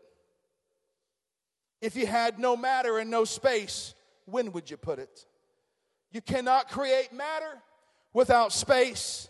[1.82, 5.26] If you had no matter and no space, when would you put it?
[6.12, 7.62] You cannot create matter
[8.14, 9.30] without space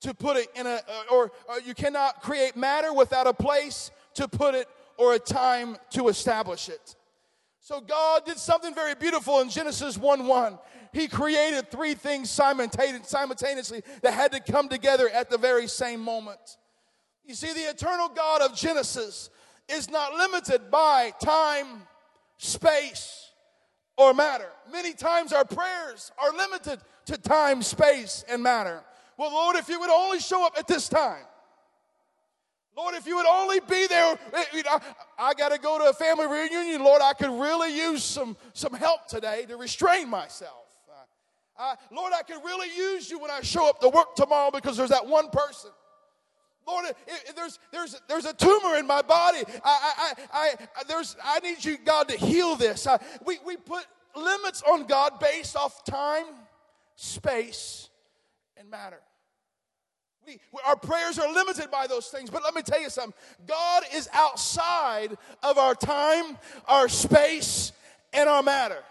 [0.00, 4.28] to put it in a, or, or you cannot create matter without a place to
[4.28, 4.68] put it
[5.00, 6.94] or a time to establish it.
[7.58, 10.58] So God did something very beautiful in Genesis 1 1.
[10.92, 16.58] He created three things simultaneously that had to come together at the very same moment.
[17.24, 19.30] You see, the eternal God of Genesis
[19.68, 21.82] is not limited by time,
[22.36, 23.30] space,
[23.96, 24.50] or matter.
[24.70, 28.82] Many times our prayers are limited to time, space, and matter.
[29.16, 31.24] Well, Lord, if you would only show up at this time,
[32.80, 34.80] Lord, if you would only be there, eh, I,
[35.18, 36.82] I got to go to a family reunion.
[36.82, 40.64] Lord, I could really use some, some help today to restrain myself.
[41.58, 44.78] Uh, Lord, I could really use you when I show up to work tomorrow because
[44.78, 45.70] there's that one person.
[46.66, 49.40] Lord, it, it, there's, there's, there's a tumor in my body.
[49.62, 50.54] I, I, I,
[50.88, 52.86] there's, I need you, God, to heal this.
[53.26, 53.84] We, we put
[54.16, 56.24] limits on God based off time,
[56.96, 57.90] space,
[58.56, 59.00] and matter.
[60.26, 62.30] We, our prayers are limited by those things.
[62.30, 63.14] But let me tell you something
[63.46, 67.72] God is outside of our time, our space,
[68.12, 68.82] and our matter.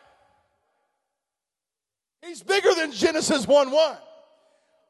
[2.21, 3.97] He's bigger than Genesis 1 1.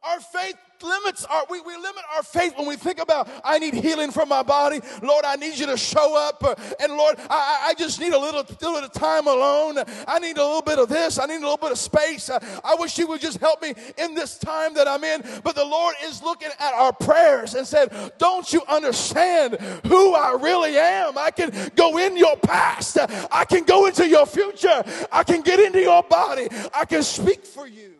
[0.03, 3.73] Our faith limits our, we, we limit our faith when we think about, I need
[3.73, 4.79] healing from my body.
[5.01, 6.43] Lord, I need you to show up.
[6.79, 9.77] And Lord, I, I just need a little, little bit of time alone.
[10.07, 11.19] I need a little bit of this.
[11.19, 12.29] I need a little bit of space.
[12.29, 15.23] I wish you would just help me in this time that I'm in.
[15.43, 19.55] But the Lord is looking at our prayers and said, don't you understand
[19.87, 21.17] who I really am?
[21.17, 22.97] I can go in your past.
[23.31, 24.83] I can go into your future.
[25.11, 26.47] I can get into your body.
[26.73, 27.98] I can speak for you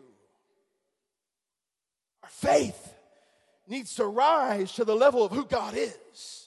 [2.40, 2.94] faith
[3.68, 6.40] needs to rise to the level of who God is.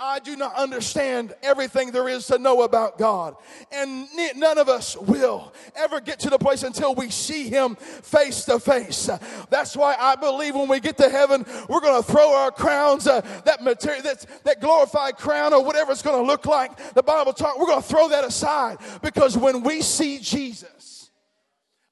[0.00, 3.34] I do not understand everything there is to know about God.
[3.72, 8.44] And none of us will ever get to the place until we see Him face
[8.44, 9.10] to face.
[9.50, 13.08] That's why I believe when we get to heaven, we're going to throw our crowns,
[13.08, 16.94] uh, that material, that, that glorified crown or whatever it's going to look like.
[16.94, 20.97] The Bible talk, we're going to throw that aside because when we see Jesus,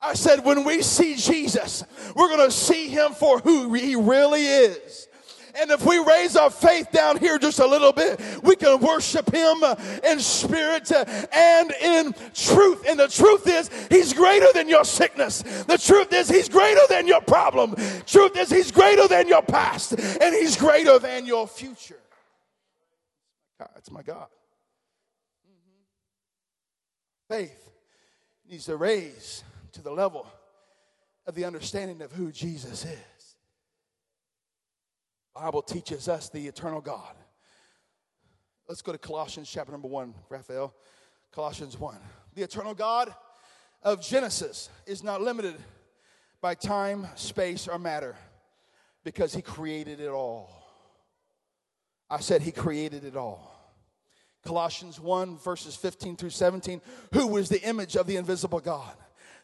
[0.07, 4.47] I said, when we see Jesus, we're going to see him for who he really
[4.47, 5.09] is.
[5.59, 9.33] And if we raise our faith down here just a little bit, we can worship
[9.33, 9.57] Him
[10.05, 12.85] in spirit and in truth.
[12.87, 15.40] And the truth is, He's greater than your sickness.
[15.62, 17.75] The truth is, He's greater than your problem.
[18.05, 19.92] Truth is, He's greater than your past.
[19.92, 22.01] And He's greater than your future.
[23.59, 24.27] That's my God.
[27.31, 27.71] Faith
[28.49, 29.42] needs to raise
[29.77, 30.27] to the level
[31.27, 33.37] of the understanding of who Jesus is.
[35.35, 37.15] Bible teaches us the eternal God.
[38.69, 40.75] Let's go to Colossians chapter number 1, Raphael.
[41.31, 41.99] Colossians 1.
[42.35, 43.15] The eternal God
[43.83, 45.57] of Genesis is not limited
[46.41, 48.17] by time, space, or matter
[49.05, 50.51] because he created it all.
[52.09, 53.53] I said he created it all.
[54.43, 56.81] Colossians 1, verses 15 through 17.
[57.12, 58.95] Who was the image of the invisible God?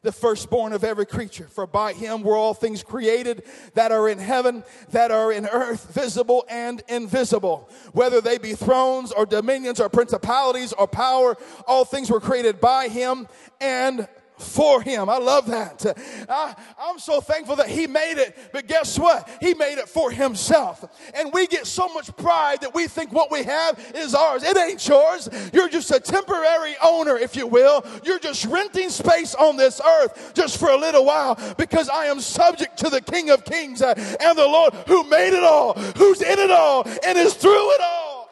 [0.03, 1.47] The firstborn of every creature.
[1.49, 5.95] For by him were all things created that are in heaven, that are in earth,
[5.95, 7.69] visible and invisible.
[7.93, 11.37] Whether they be thrones or dominions or principalities or power,
[11.69, 13.29] all things were created by him
[13.61, 15.09] and for him.
[15.09, 15.85] I love that.
[16.29, 16.55] I,
[16.91, 19.29] am so thankful that he made it, but guess what?
[19.41, 20.85] He made it for himself.
[21.15, 24.43] And we get so much pride that we think what we have is ours.
[24.43, 25.29] It ain't yours.
[25.53, 27.85] You're just a temporary owner, if you will.
[28.05, 32.21] You're just renting space on this earth just for a little while because I am
[32.21, 36.21] subject to the King of Kings uh, and the Lord who made it all, who's
[36.23, 38.31] in it all, and is through it all.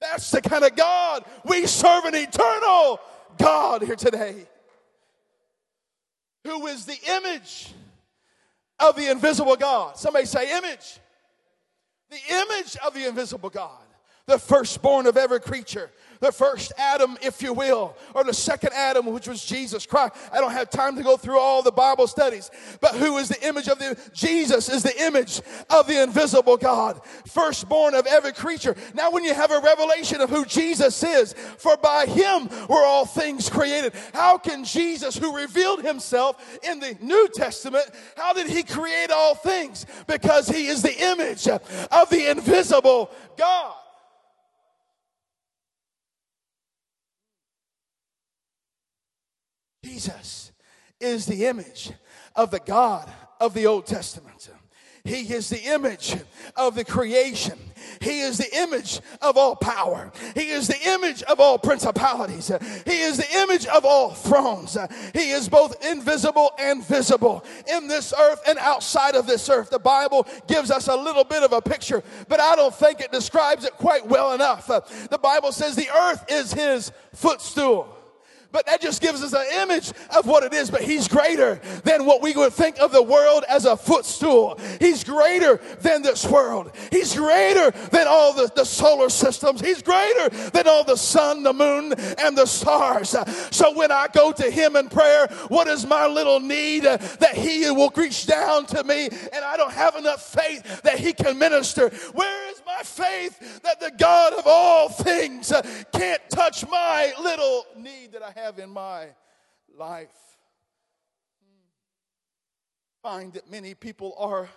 [0.00, 3.00] That's the kind of God we serve an eternal
[3.38, 4.46] God here today,
[6.44, 7.72] who is the image
[8.78, 9.96] of the invisible God.
[9.96, 10.98] Somebody say, image.
[12.10, 13.82] The image of the invisible God,
[14.26, 15.90] the firstborn of every creature
[16.24, 20.14] the first Adam, if you will, or the second Adam, which was Jesus Christ.
[20.32, 23.46] I don't have time to go through all the Bible studies, but who is the
[23.46, 28.74] image of the, Jesus is the image of the invisible God, firstborn of every creature.
[28.94, 33.04] Now, when you have a revelation of who Jesus is, for by him were all
[33.04, 33.92] things created.
[34.14, 37.84] How can Jesus, who revealed himself in the New Testament,
[38.16, 39.84] how did he create all things?
[40.06, 43.74] Because he is the image of the invisible God.
[49.84, 50.50] Jesus
[50.98, 51.92] is the image
[52.34, 54.48] of the God of the Old Testament.
[55.04, 56.16] He is the image
[56.56, 57.58] of the creation.
[58.00, 60.10] He is the image of all power.
[60.34, 62.50] He is the image of all principalities.
[62.86, 64.78] He is the image of all thrones.
[65.12, 69.68] He is both invisible and visible in this earth and outside of this earth.
[69.68, 73.12] The Bible gives us a little bit of a picture, but I don't think it
[73.12, 74.68] describes it quite well enough.
[74.68, 77.94] The Bible says the earth is his footstool.
[78.54, 80.70] But that just gives us an image of what it is.
[80.70, 84.60] But he's greater than what we would think of the world as a footstool.
[84.78, 86.70] He's greater than this world.
[86.92, 89.60] He's greater than all the, the solar systems.
[89.60, 93.16] He's greater than all the sun, the moon, and the stars.
[93.50, 97.68] So when I go to him in prayer, what is my little need that he
[97.72, 101.88] will reach down to me and I don't have enough faith that he can minister?
[102.12, 105.52] Where is my faith that the God of all things
[105.92, 108.43] can't touch my little need that I have?
[108.44, 109.06] Have in my
[109.74, 110.12] life.
[113.02, 114.50] Find that many people are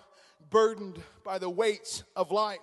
[0.50, 2.60] burdened by the weights of life,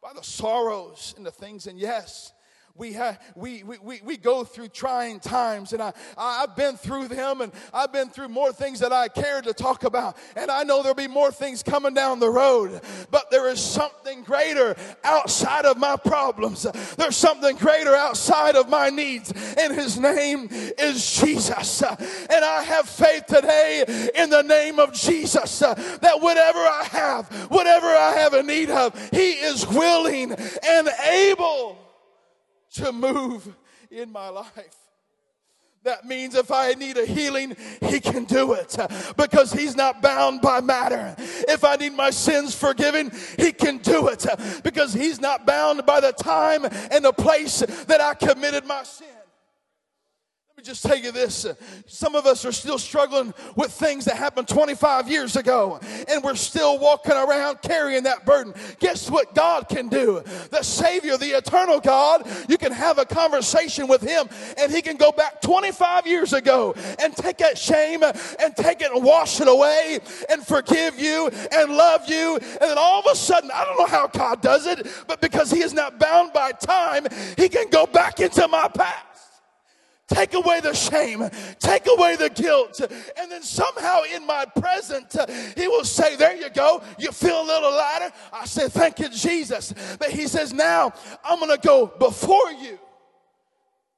[0.00, 1.66] by the sorrows and the things.
[1.66, 2.32] And yes,
[2.78, 7.40] we, have, we, we, we go through trying times, and I, I've been through them,
[7.40, 10.16] and I've been through more things that I care to talk about.
[10.36, 14.22] And I know there'll be more things coming down the road, but there is something
[14.22, 16.66] greater outside of my problems.
[16.96, 21.82] There's something greater outside of my needs, and His name is Jesus.
[21.82, 27.86] And I have faith today in the name of Jesus that whatever I have, whatever
[27.86, 31.85] I have a need of, He is willing and able
[32.76, 33.54] to move
[33.90, 34.76] in my life.
[35.84, 38.76] That means if I need a healing, He can do it
[39.16, 41.14] because He's not bound by matter.
[41.18, 44.26] If I need my sins forgiven, He can do it
[44.64, 49.06] because He's not bound by the time and the place that I committed my sin
[50.66, 51.46] just tell you this.
[51.86, 56.34] Some of us are still struggling with things that happened 25 years ago, and we're
[56.34, 58.52] still walking around carrying that burden.
[58.80, 60.24] Guess what God can do?
[60.50, 64.96] The Savior, the eternal God, you can have a conversation with Him, and He can
[64.96, 69.46] go back 25 years ago and take that shame and take it and wash it
[69.46, 72.38] away and forgive you and love you.
[72.38, 75.52] And then all of a sudden, I don't know how God does it, but because
[75.52, 79.15] He is not bound by time, He can go back into my past.
[80.08, 81.28] Take away the shame.
[81.58, 82.80] Take away the guilt.
[83.18, 85.16] And then somehow in my present,
[85.56, 86.82] he will say, There you go.
[86.98, 88.12] You feel a little lighter.
[88.32, 89.74] I say, Thank you, Jesus.
[89.98, 90.92] But he says, Now
[91.24, 92.78] I'm going to go before you.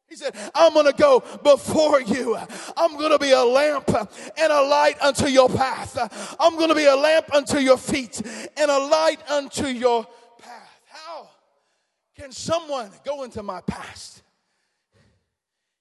[0.08, 2.34] He said, I'm going to go before you.
[2.76, 6.36] I'm going to be a lamp and a light unto your path.
[6.40, 8.22] I'm going to be a lamp unto your feet
[8.56, 10.06] and a light unto your
[10.40, 10.80] path.
[10.86, 11.28] How
[12.16, 14.22] can someone go into my past?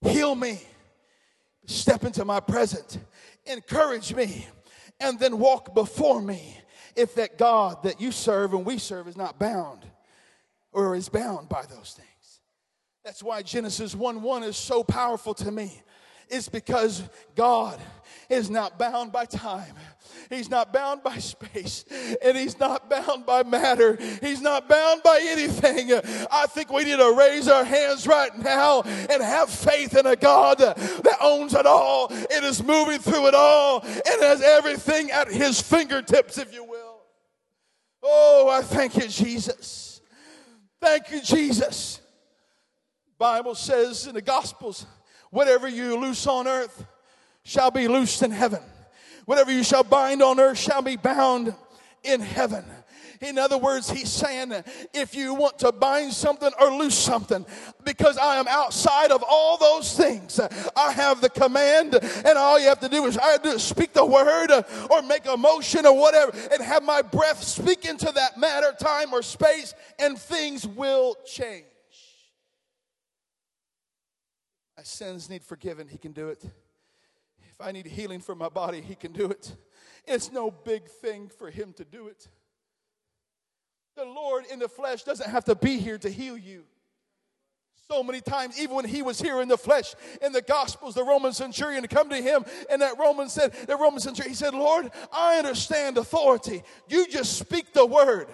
[0.07, 0.61] Heal me
[1.65, 2.97] step into my present,
[3.45, 4.47] encourage me,
[4.99, 6.57] and then walk before me
[6.95, 9.85] if that God that you serve and we serve is not bound
[10.71, 12.41] or is bound by those things.
[13.03, 15.81] That's why Genesis 1 1 is so powerful to me.
[16.29, 17.03] It's because
[17.35, 17.79] God
[18.29, 19.73] is not bound by time.
[20.29, 21.85] He's not bound by space
[22.21, 23.97] and he's not bound by matter.
[24.21, 25.91] He's not bound by anything.
[26.29, 30.15] I think we need to raise our hands right now and have faith in a
[30.15, 35.29] God that owns it all and is moving through it all and has everything at
[35.29, 36.99] his fingertips, if you will.
[38.03, 40.01] Oh, I thank you, Jesus.
[40.81, 42.01] Thank you, Jesus.
[43.17, 44.85] Bible says in the Gospels,
[45.31, 46.85] whatever you loose on earth
[47.43, 48.61] shall be loosed in heaven.
[49.25, 51.53] Whatever you shall bind on earth shall be bound
[52.03, 52.63] in heaven.
[53.19, 54.53] In other words, he's saying,
[54.93, 57.45] if you want to bind something or loose something,
[57.83, 60.39] because I am outside of all those things,
[60.75, 64.51] I have the command, and all you have to do is I speak the word
[64.91, 69.11] or make a motion or whatever, and have my breath speak into that matter, time,
[69.11, 71.65] or space, and things will change
[74.77, 76.43] my sins need forgiven, He can do it.
[77.51, 79.55] If I need healing for my body, He can do it.
[80.05, 82.29] It's no big thing for Him to do it.
[83.95, 86.65] The Lord in the flesh doesn't have to be here to heal you.
[87.89, 91.03] So many times, even when he was here in the flesh, in the Gospels, the
[91.05, 94.91] Roman centurion come to him, and that Roman said, the Roman centurion, he said, Lord,
[95.11, 96.63] I understand authority.
[96.89, 98.27] You just speak the word,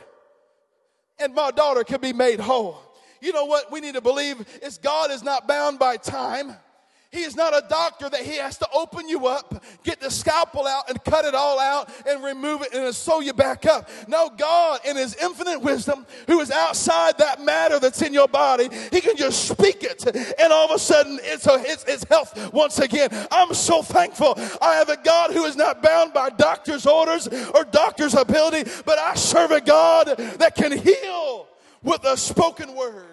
[1.19, 2.81] and my daughter can be made whole.
[3.23, 6.57] You know what we need to believe is God is not bound by time.
[7.09, 10.67] He is not a doctor that he has to open you up, get the scalpel
[10.67, 13.87] out and cut it all out and remove it and sew you back up.
[14.07, 18.67] No, God in his infinite wisdom, who is outside that matter that's in your body,
[18.91, 20.03] he can just speak it
[20.39, 23.09] and all of a sudden it's, a, it's, it's health once again.
[23.31, 24.33] I'm so thankful.
[24.59, 28.97] I have a God who is not bound by doctor's orders or doctor's ability, but
[28.97, 31.47] I serve a God that can heal
[31.83, 33.12] with a spoken word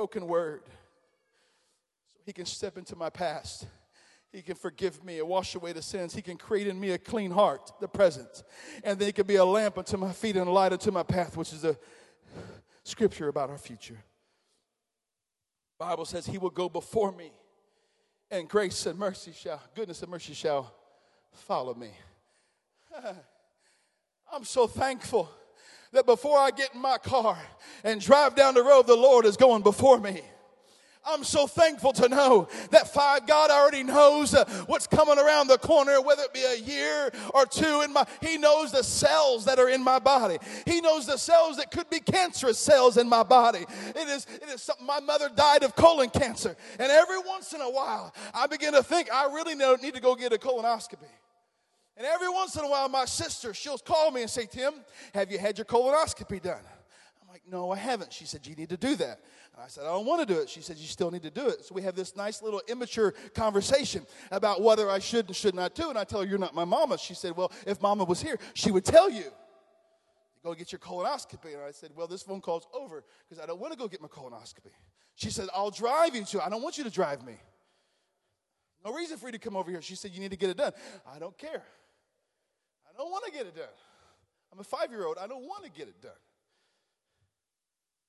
[0.00, 0.62] spoken word.
[2.10, 3.66] So he can step into my past.
[4.32, 6.14] He can forgive me and wash away the sins.
[6.14, 8.42] He can create in me a clean heart, the present.
[8.82, 11.02] And then he can be a lamp unto my feet and a light unto my
[11.02, 11.76] path, which is a
[12.82, 13.98] scripture about our future.
[15.78, 17.30] Bible says he will go before me,
[18.30, 20.74] and grace and mercy shall, goodness and mercy shall
[21.30, 21.90] follow me.
[24.32, 25.28] I'm so thankful
[25.92, 27.38] that before I get in my car
[27.84, 30.22] and drive down the road, the Lord is going before me.
[31.04, 35.56] I'm so thankful to know that five God already knows uh, what's coming around the
[35.56, 39.58] corner, whether it be a year or two in my He knows the cells that
[39.58, 40.36] are in my body.
[40.66, 43.64] He knows the cells that could be cancerous cells in my body.
[43.96, 46.54] It is it is something my mother died of colon cancer.
[46.78, 50.14] And every once in a while I begin to think I really need to go
[50.14, 51.08] get a colonoscopy.
[52.00, 54.72] And every once in a while, my sister, she'll call me and say, Tim,
[55.12, 56.62] have you had your colonoscopy done?
[57.20, 58.10] I'm like, no, I haven't.
[58.10, 59.20] She said, you need to do that.
[59.52, 60.48] And I said, I don't want to do it.
[60.48, 61.62] She said, you still need to do it.
[61.62, 65.74] So we have this nice little immature conversation about whether I should and should not
[65.74, 65.90] do.
[65.90, 66.96] And I tell her, you're not my mama.
[66.96, 69.24] She said, well, if mama was here, she would tell you.
[70.42, 71.52] Go get your colonoscopy.
[71.52, 74.00] And I said, Well, this phone call's over because I don't want to go get
[74.00, 74.72] my colonoscopy.
[75.16, 76.42] She said, I'll drive you to.
[76.42, 77.34] I don't want you to drive me.
[78.82, 79.82] No reason for you to come over here.
[79.82, 80.72] She said, You need to get it done.
[81.06, 81.62] I don't care
[83.00, 83.64] don't want to get it done.
[84.52, 85.16] I'm a five year old.
[85.18, 86.12] I don't want to get it done.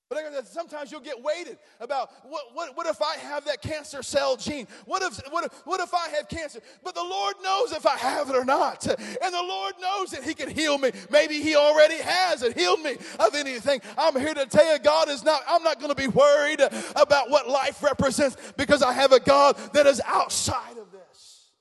[0.10, 4.36] But sometimes you'll get weighted about what, what, what if I have that cancer cell
[4.36, 4.68] gene?
[4.84, 6.60] What if, what, if, what if I have cancer?
[6.84, 8.86] But the Lord knows if I have it or not.
[8.86, 10.92] And the Lord knows that He can heal me.
[11.10, 13.80] Maybe He already has and healed me of anything.
[13.98, 16.60] I'm here to tell you, God is not, I'm not going to be worried
[16.98, 21.52] about what life represents because I have a God that is outside of this,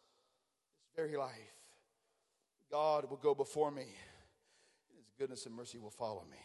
[0.96, 1.39] very life.
[2.70, 3.86] God will go before me.
[4.96, 6.38] His goodness and mercy will follow me.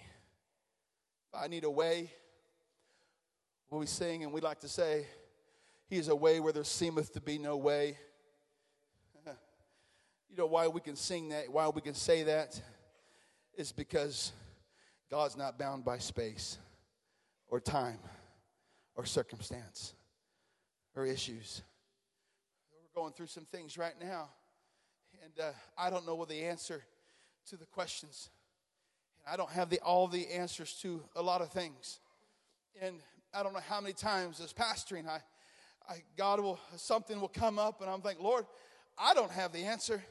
[1.32, 2.11] If I need a way,
[3.69, 5.05] what we sing and we like to say,
[5.88, 7.97] He is a way where there seemeth to be no way.
[10.30, 12.59] you know why we can sing that, why we can say that?
[13.55, 14.34] Is because
[15.09, 16.57] God's not bound by space
[17.47, 17.99] or time
[18.95, 19.93] or circumstance
[20.95, 21.61] or issues.
[22.73, 24.30] We're going through some things right now
[25.26, 26.84] and uh, I don't know what the answer
[27.49, 28.30] to the questions.
[29.17, 31.99] And I don't have the, all the answers to a lot of things.
[32.80, 32.97] And
[33.34, 35.19] I don't know how many times as pastoring, I,
[35.89, 38.45] I God will something will come up, and I'm thinking, Lord,
[38.99, 40.03] I don't have the answer.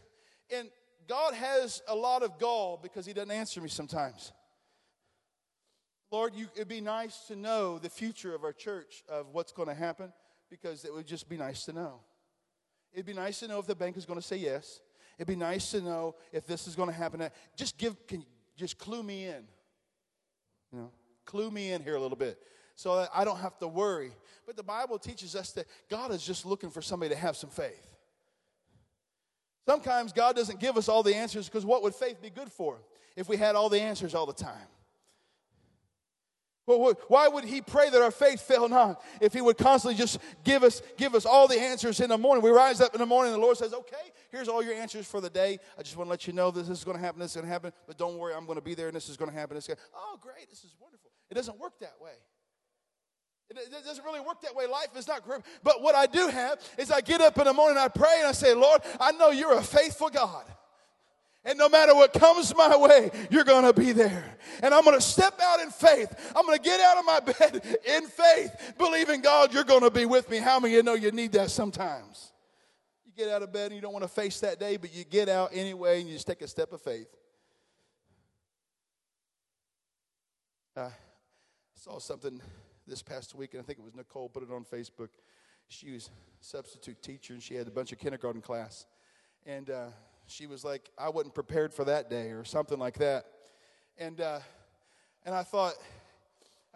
[0.50, 0.68] And
[1.06, 4.32] God has a lot of gall because He doesn't answer me sometimes.
[6.10, 9.68] Lord, you, it'd be nice to know the future of our church, of what's going
[9.68, 10.12] to happen,
[10.50, 12.00] because it would just be nice to know.
[12.92, 14.80] It'd be nice to know if the bank is going to say yes.
[15.18, 17.28] It'd be nice to know if this is going to happen.
[17.56, 18.24] Just give, can
[18.56, 19.44] just clue me in?
[20.72, 20.90] You know,
[21.24, 22.38] clue me in here a little bit
[22.76, 24.12] so that I don't have to worry.
[24.46, 27.50] But the Bible teaches us that God is just looking for somebody to have some
[27.50, 27.94] faith.
[29.66, 32.78] Sometimes God doesn't give us all the answers because what would faith be good for
[33.16, 34.68] if we had all the answers all the time?
[36.66, 40.62] Why would he pray that our faith fail not if he would constantly just give
[40.62, 42.42] us, give us all the answers in the morning?
[42.42, 45.06] We rise up in the morning and the Lord says, Okay, here's all your answers
[45.06, 45.58] for the day.
[45.78, 47.46] I just want to let you know this is going to happen, this is going
[47.46, 49.36] to happen, but don't worry, I'm going to be there and this is going to
[49.36, 49.56] happen.
[49.56, 51.10] This oh, great, this is wonderful.
[51.30, 52.12] It doesn't work that way.
[53.50, 54.66] It doesn't really work that way.
[54.66, 55.42] Life is not great.
[55.62, 58.26] But what I do have is I get up in the morning, I pray, and
[58.26, 60.44] I say, Lord, I know you're a faithful God.
[61.44, 64.38] And no matter what comes my way, you're going to be there.
[64.62, 66.32] And I'm going to step out in faith.
[66.34, 69.90] I'm going to get out of my bed in faith, believing God, you're going to
[69.90, 70.38] be with me.
[70.38, 72.32] How many of you know you need that sometimes?
[73.04, 75.04] You get out of bed and you don't want to face that day, but you
[75.04, 77.08] get out anyway and you just take a step of faith.
[80.76, 80.88] I
[81.74, 82.40] saw something
[82.86, 85.10] this past week, and I think it was Nicole put it on Facebook.
[85.68, 88.86] She was substitute teacher, and she had a bunch of kindergarten class.
[89.46, 89.86] And uh,
[90.26, 93.26] she was like, I wasn't prepared for that day, or something like that.
[93.98, 94.40] And, uh,
[95.24, 95.74] and I thought,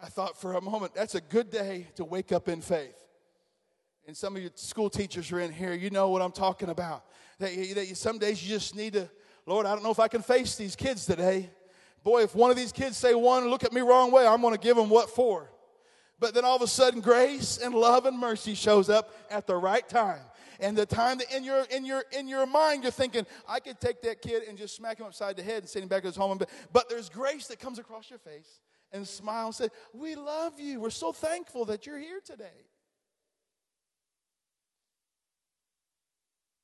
[0.01, 2.95] I thought for a moment, that's a good day to wake up in faith.
[4.07, 7.03] And some of you school teachers are in here, you know what I'm talking about.
[7.39, 9.09] That, you, that you, some days you just need to,
[9.45, 11.49] Lord, I don't know if I can face these kids today.
[12.03, 14.53] Boy, if one of these kids say one, look at me wrong way, I'm going
[14.53, 15.49] to give them what for.
[16.19, 19.55] But then all of a sudden, grace and love and mercy shows up at the
[19.55, 20.19] right time.
[20.59, 23.79] And the time that in your in your in your mind you're thinking, I could
[23.79, 26.07] take that kid and just smack him upside the head and send him back to
[26.07, 26.39] his home.
[26.71, 28.59] But there's grace that comes across your face
[28.91, 30.79] and smile and say, We love you.
[30.81, 32.65] We're so thankful that you're here today.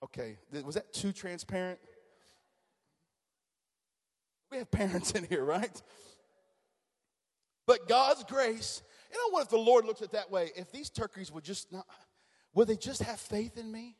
[0.04, 1.80] Okay, was that too transparent?
[4.52, 5.82] We have parents in here, right?
[7.66, 8.84] But God's grace
[9.16, 10.52] you know what if the Lord looks at that way?
[10.58, 11.86] If these turkeys would just not,
[12.56, 13.96] would they just have faith in me?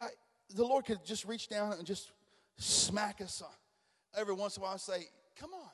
[0.00, 0.08] I,
[0.54, 2.10] the Lord could just reach down and just
[2.56, 3.54] smack us on.
[4.18, 5.06] every once in a while and say,
[5.38, 5.68] Come on.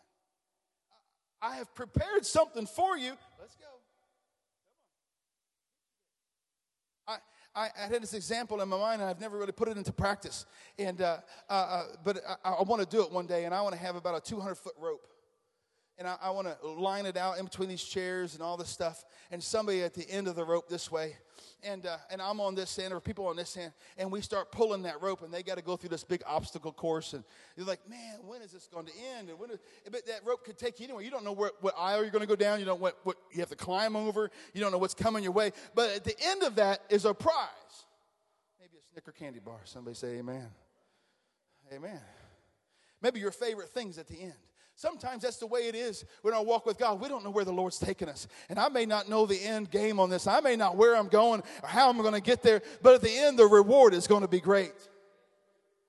[1.40, 3.12] I have prepared something for you.
[3.40, 3.64] Let's go.
[7.06, 7.16] I,
[7.54, 9.92] I, I had this example in my mind, and I've never really put it into
[9.92, 10.46] practice.
[10.78, 11.18] And uh,
[11.48, 13.80] uh, uh, but I, I want to do it one day, and I want to
[13.80, 15.06] have about a 200 foot rope
[15.98, 18.68] and I, I want to line it out in between these chairs and all this
[18.68, 21.16] stuff, and somebody at the end of the rope this way,
[21.62, 24.52] and uh, and I'm on this end, or people on this end, and we start
[24.52, 27.24] pulling that rope, and they got to go through this big obstacle course, and
[27.56, 29.28] you're like, man, when is this going to end?
[29.28, 29.58] And when is,
[29.90, 31.02] but that rope could take you anywhere.
[31.02, 32.58] You don't know where, what aisle you're going to go down.
[32.58, 34.30] You don't what, what you have to climb over.
[34.54, 35.52] You don't know what's coming your way.
[35.74, 37.86] But at the end of that is a prize,
[38.60, 39.60] maybe a Snicker candy bar.
[39.64, 40.48] Somebody say, Amen.
[41.72, 42.00] Amen.
[43.00, 44.34] Maybe your favorite things at the end.
[44.74, 47.00] Sometimes that's the way it is when I walk with God.
[47.00, 48.26] We don't know where the Lord's taking us.
[48.48, 50.26] And I may not know the end game on this.
[50.26, 52.62] I may not where I'm going or how I'm going to get there.
[52.82, 54.72] But at the end, the reward is going to be great.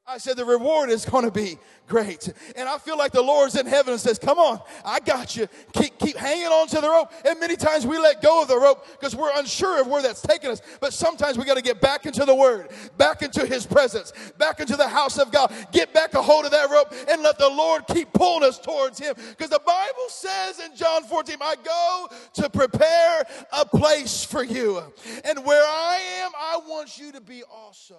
[0.06, 2.32] I said the reward is going to be great.
[2.58, 5.48] And I feel like the Lord's in heaven and says, Come on, I got you.
[5.72, 7.14] Keep, keep hanging on to the rope.
[7.24, 10.22] And many times we let go of the rope because we're unsure of where that's
[10.22, 10.62] taking us.
[10.82, 14.60] But sometimes we got to get back into the Word, back into His presence, back
[14.60, 15.54] into the house of God.
[15.72, 19.00] Get back a hold of that rope and let the Lord keep pulling us towards
[19.00, 19.16] Him.
[19.30, 22.08] Because the Bible says in John 14, I go
[22.42, 23.24] to prepare
[23.54, 24.84] a place for you.
[25.24, 27.96] And where I am, I want you to be also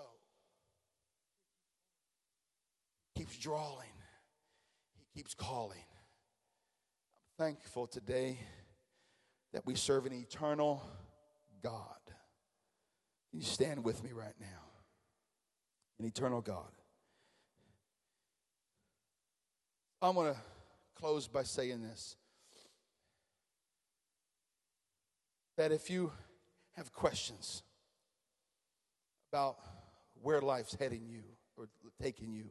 [3.14, 3.88] keeps drawing,
[4.96, 5.78] He keeps calling.
[7.38, 8.38] I'm thankful today
[9.52, 10.82] that we serve an eternal
[11.62, 12.00] God.
[13.30, 14.46] Can you stand with me right now?
[15.98, 16.70] An eternal God.
[20.02, 20.40] I'm going to
[20.94, 22.16] close by saying this
[25.56, 26.12] that if you
[26.76, 27.62] have questions
[29.32, 29.56] about
[30.20, 31.22] where life's heading you
[31.56, 31.68] or
[32.02, 32.46] taking you,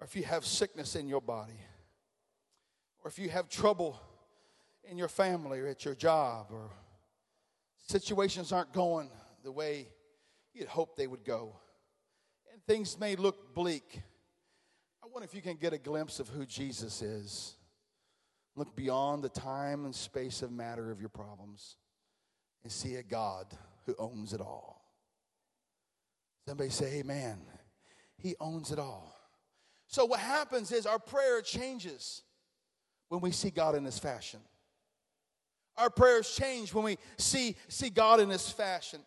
[0.00, 1.58] or if you have sickness in your body,
[3.02, 4.00] or if you have trouble
[4.84, 6.70] in your family or at your job, or
[7.86, 9.10] situations aren't going
[9.42, 9.88] the way
[10.52, 11.56] you'd hope they would go,
[12.52, 14.02] and things may look bleak,
[15.02, 17.54] I wonder if you can get a glimpse of who Jesus is.
[18.54, 21.76] Look beyond the time and space of matter of your problems
[22.62, 23.46] and see a God
[23.84, 24.82] who owns it all.
[26.48, 27.38] Somebody say, Amen.
[28.18, 29.15] He owns it all.
[29.88, 32.22] So, what happens is our prayer changes
[33.08, 34.40] when we see God in this fashion.
[35.76, 39.00] Our prayers change when we see, see God in this fashion.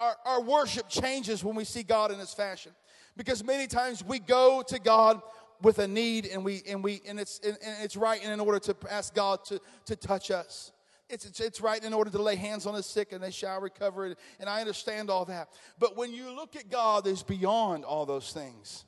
[0.00, 2.72] our, our worship changes when we see God in this fashion.
[3.16, 5.20] Because many times we go to God
[5.60, 8.76] with a need and we and we and it's and, it's right in order to
[8.88, 10.72] ask God to to touch us.
[11.10, 13.62] It's, it's, it's right in order to lay hands on the sick and they shall
[13.62, 14.14] recover.
[14.38, 15.48] And I understand all that.
[15.78, 18.84] But when you look at God, there's beyond all those things.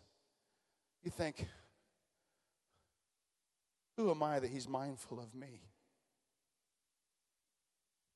[1.03, 1.46] You think,
[3.96, 5.62] who am I that He's mindful of me?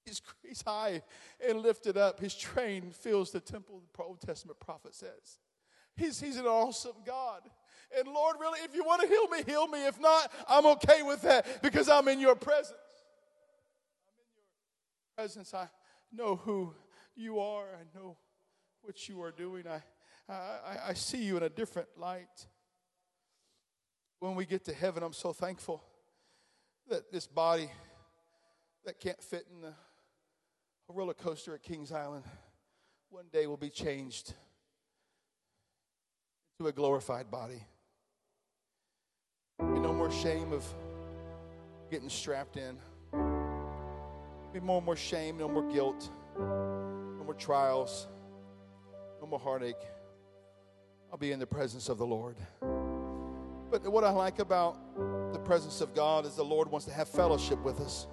[0.05, 1.03] He's, he's high
[1.47, 2.21] and lifted up.
[2.21, 5.39] His train fills the temple, the Old Testament prophet says.
[5.97, 7.41] He's, he's an awesome God.
[7.97, 9.87] And Lord, really, if you want to heal me, heal me.
[9.87, 12.77] If not, I'm okay with that because I'm in your presence.
[14.07, 15.55] I'm in your presence.
[15.55, 15.69] I
[16.13, 16.75] know who
[17.17, 17.65] you are.
[17.65, 18.19] I know
[18.83, 19.65] what you are doing.
[19.67, 19.83] I,
[20.29, 22.47] I, I see you in a different light.
[24.21, 25.83] When we get to heaven, I'm so thankful
[26.89, 27.71] that this body
[28.85, 29.73] that can't fit in the
[30.89, 32.25] roller coaster at Kings Island
[33.11, 34.35] one day will be changed
[36.59, 37.63] to a glorified body.
[39.61, 40.65] No more shame of
[41.91, 42.79] getting strapped in.
[44.53, 48.09] Be more and more shame, no more guilt, no more trials,
[49.21, 49.75] no more heartache.
[51.11, 52.37] I'll be in the presence of the Lord.
[53.75, 54.79] But what I like about
[55.33, 58.07] the presence of God is the Lord wants to have fellowship with us.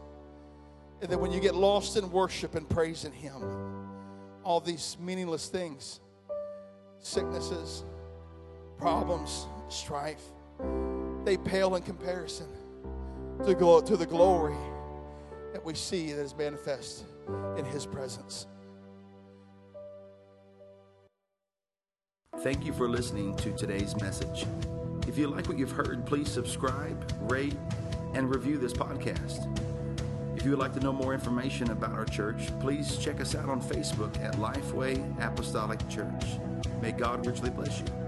[1.04, 3.44] And then when you get lost in worship and praising Him,
[4.44, 6.00] all these meaningless things,
[6.98, 7.84] sicknesses,
[8.80, 10.24] problems, strife,
[11.26, 12.48] they pale in comparison
[13.46, 13.54] to,
[13.86, 14.58] to the glory
[15.54, 17.06] that we see that is manifest
[17.56, 18.48] in His presence.
[22.40, 24.48] Thank you for listening to today's message.
[25.12, 27.58] If you like what you've heard, please subscribe, rate,
[28.14, 29.46] and review this podcast.
[30.38, 33.50] If you would like to know more information about our church, please check us out
[33.50, 36.40] on Facebook at Lifeway Apostolic Church.
[36.82, 38.01] May God richly bless you.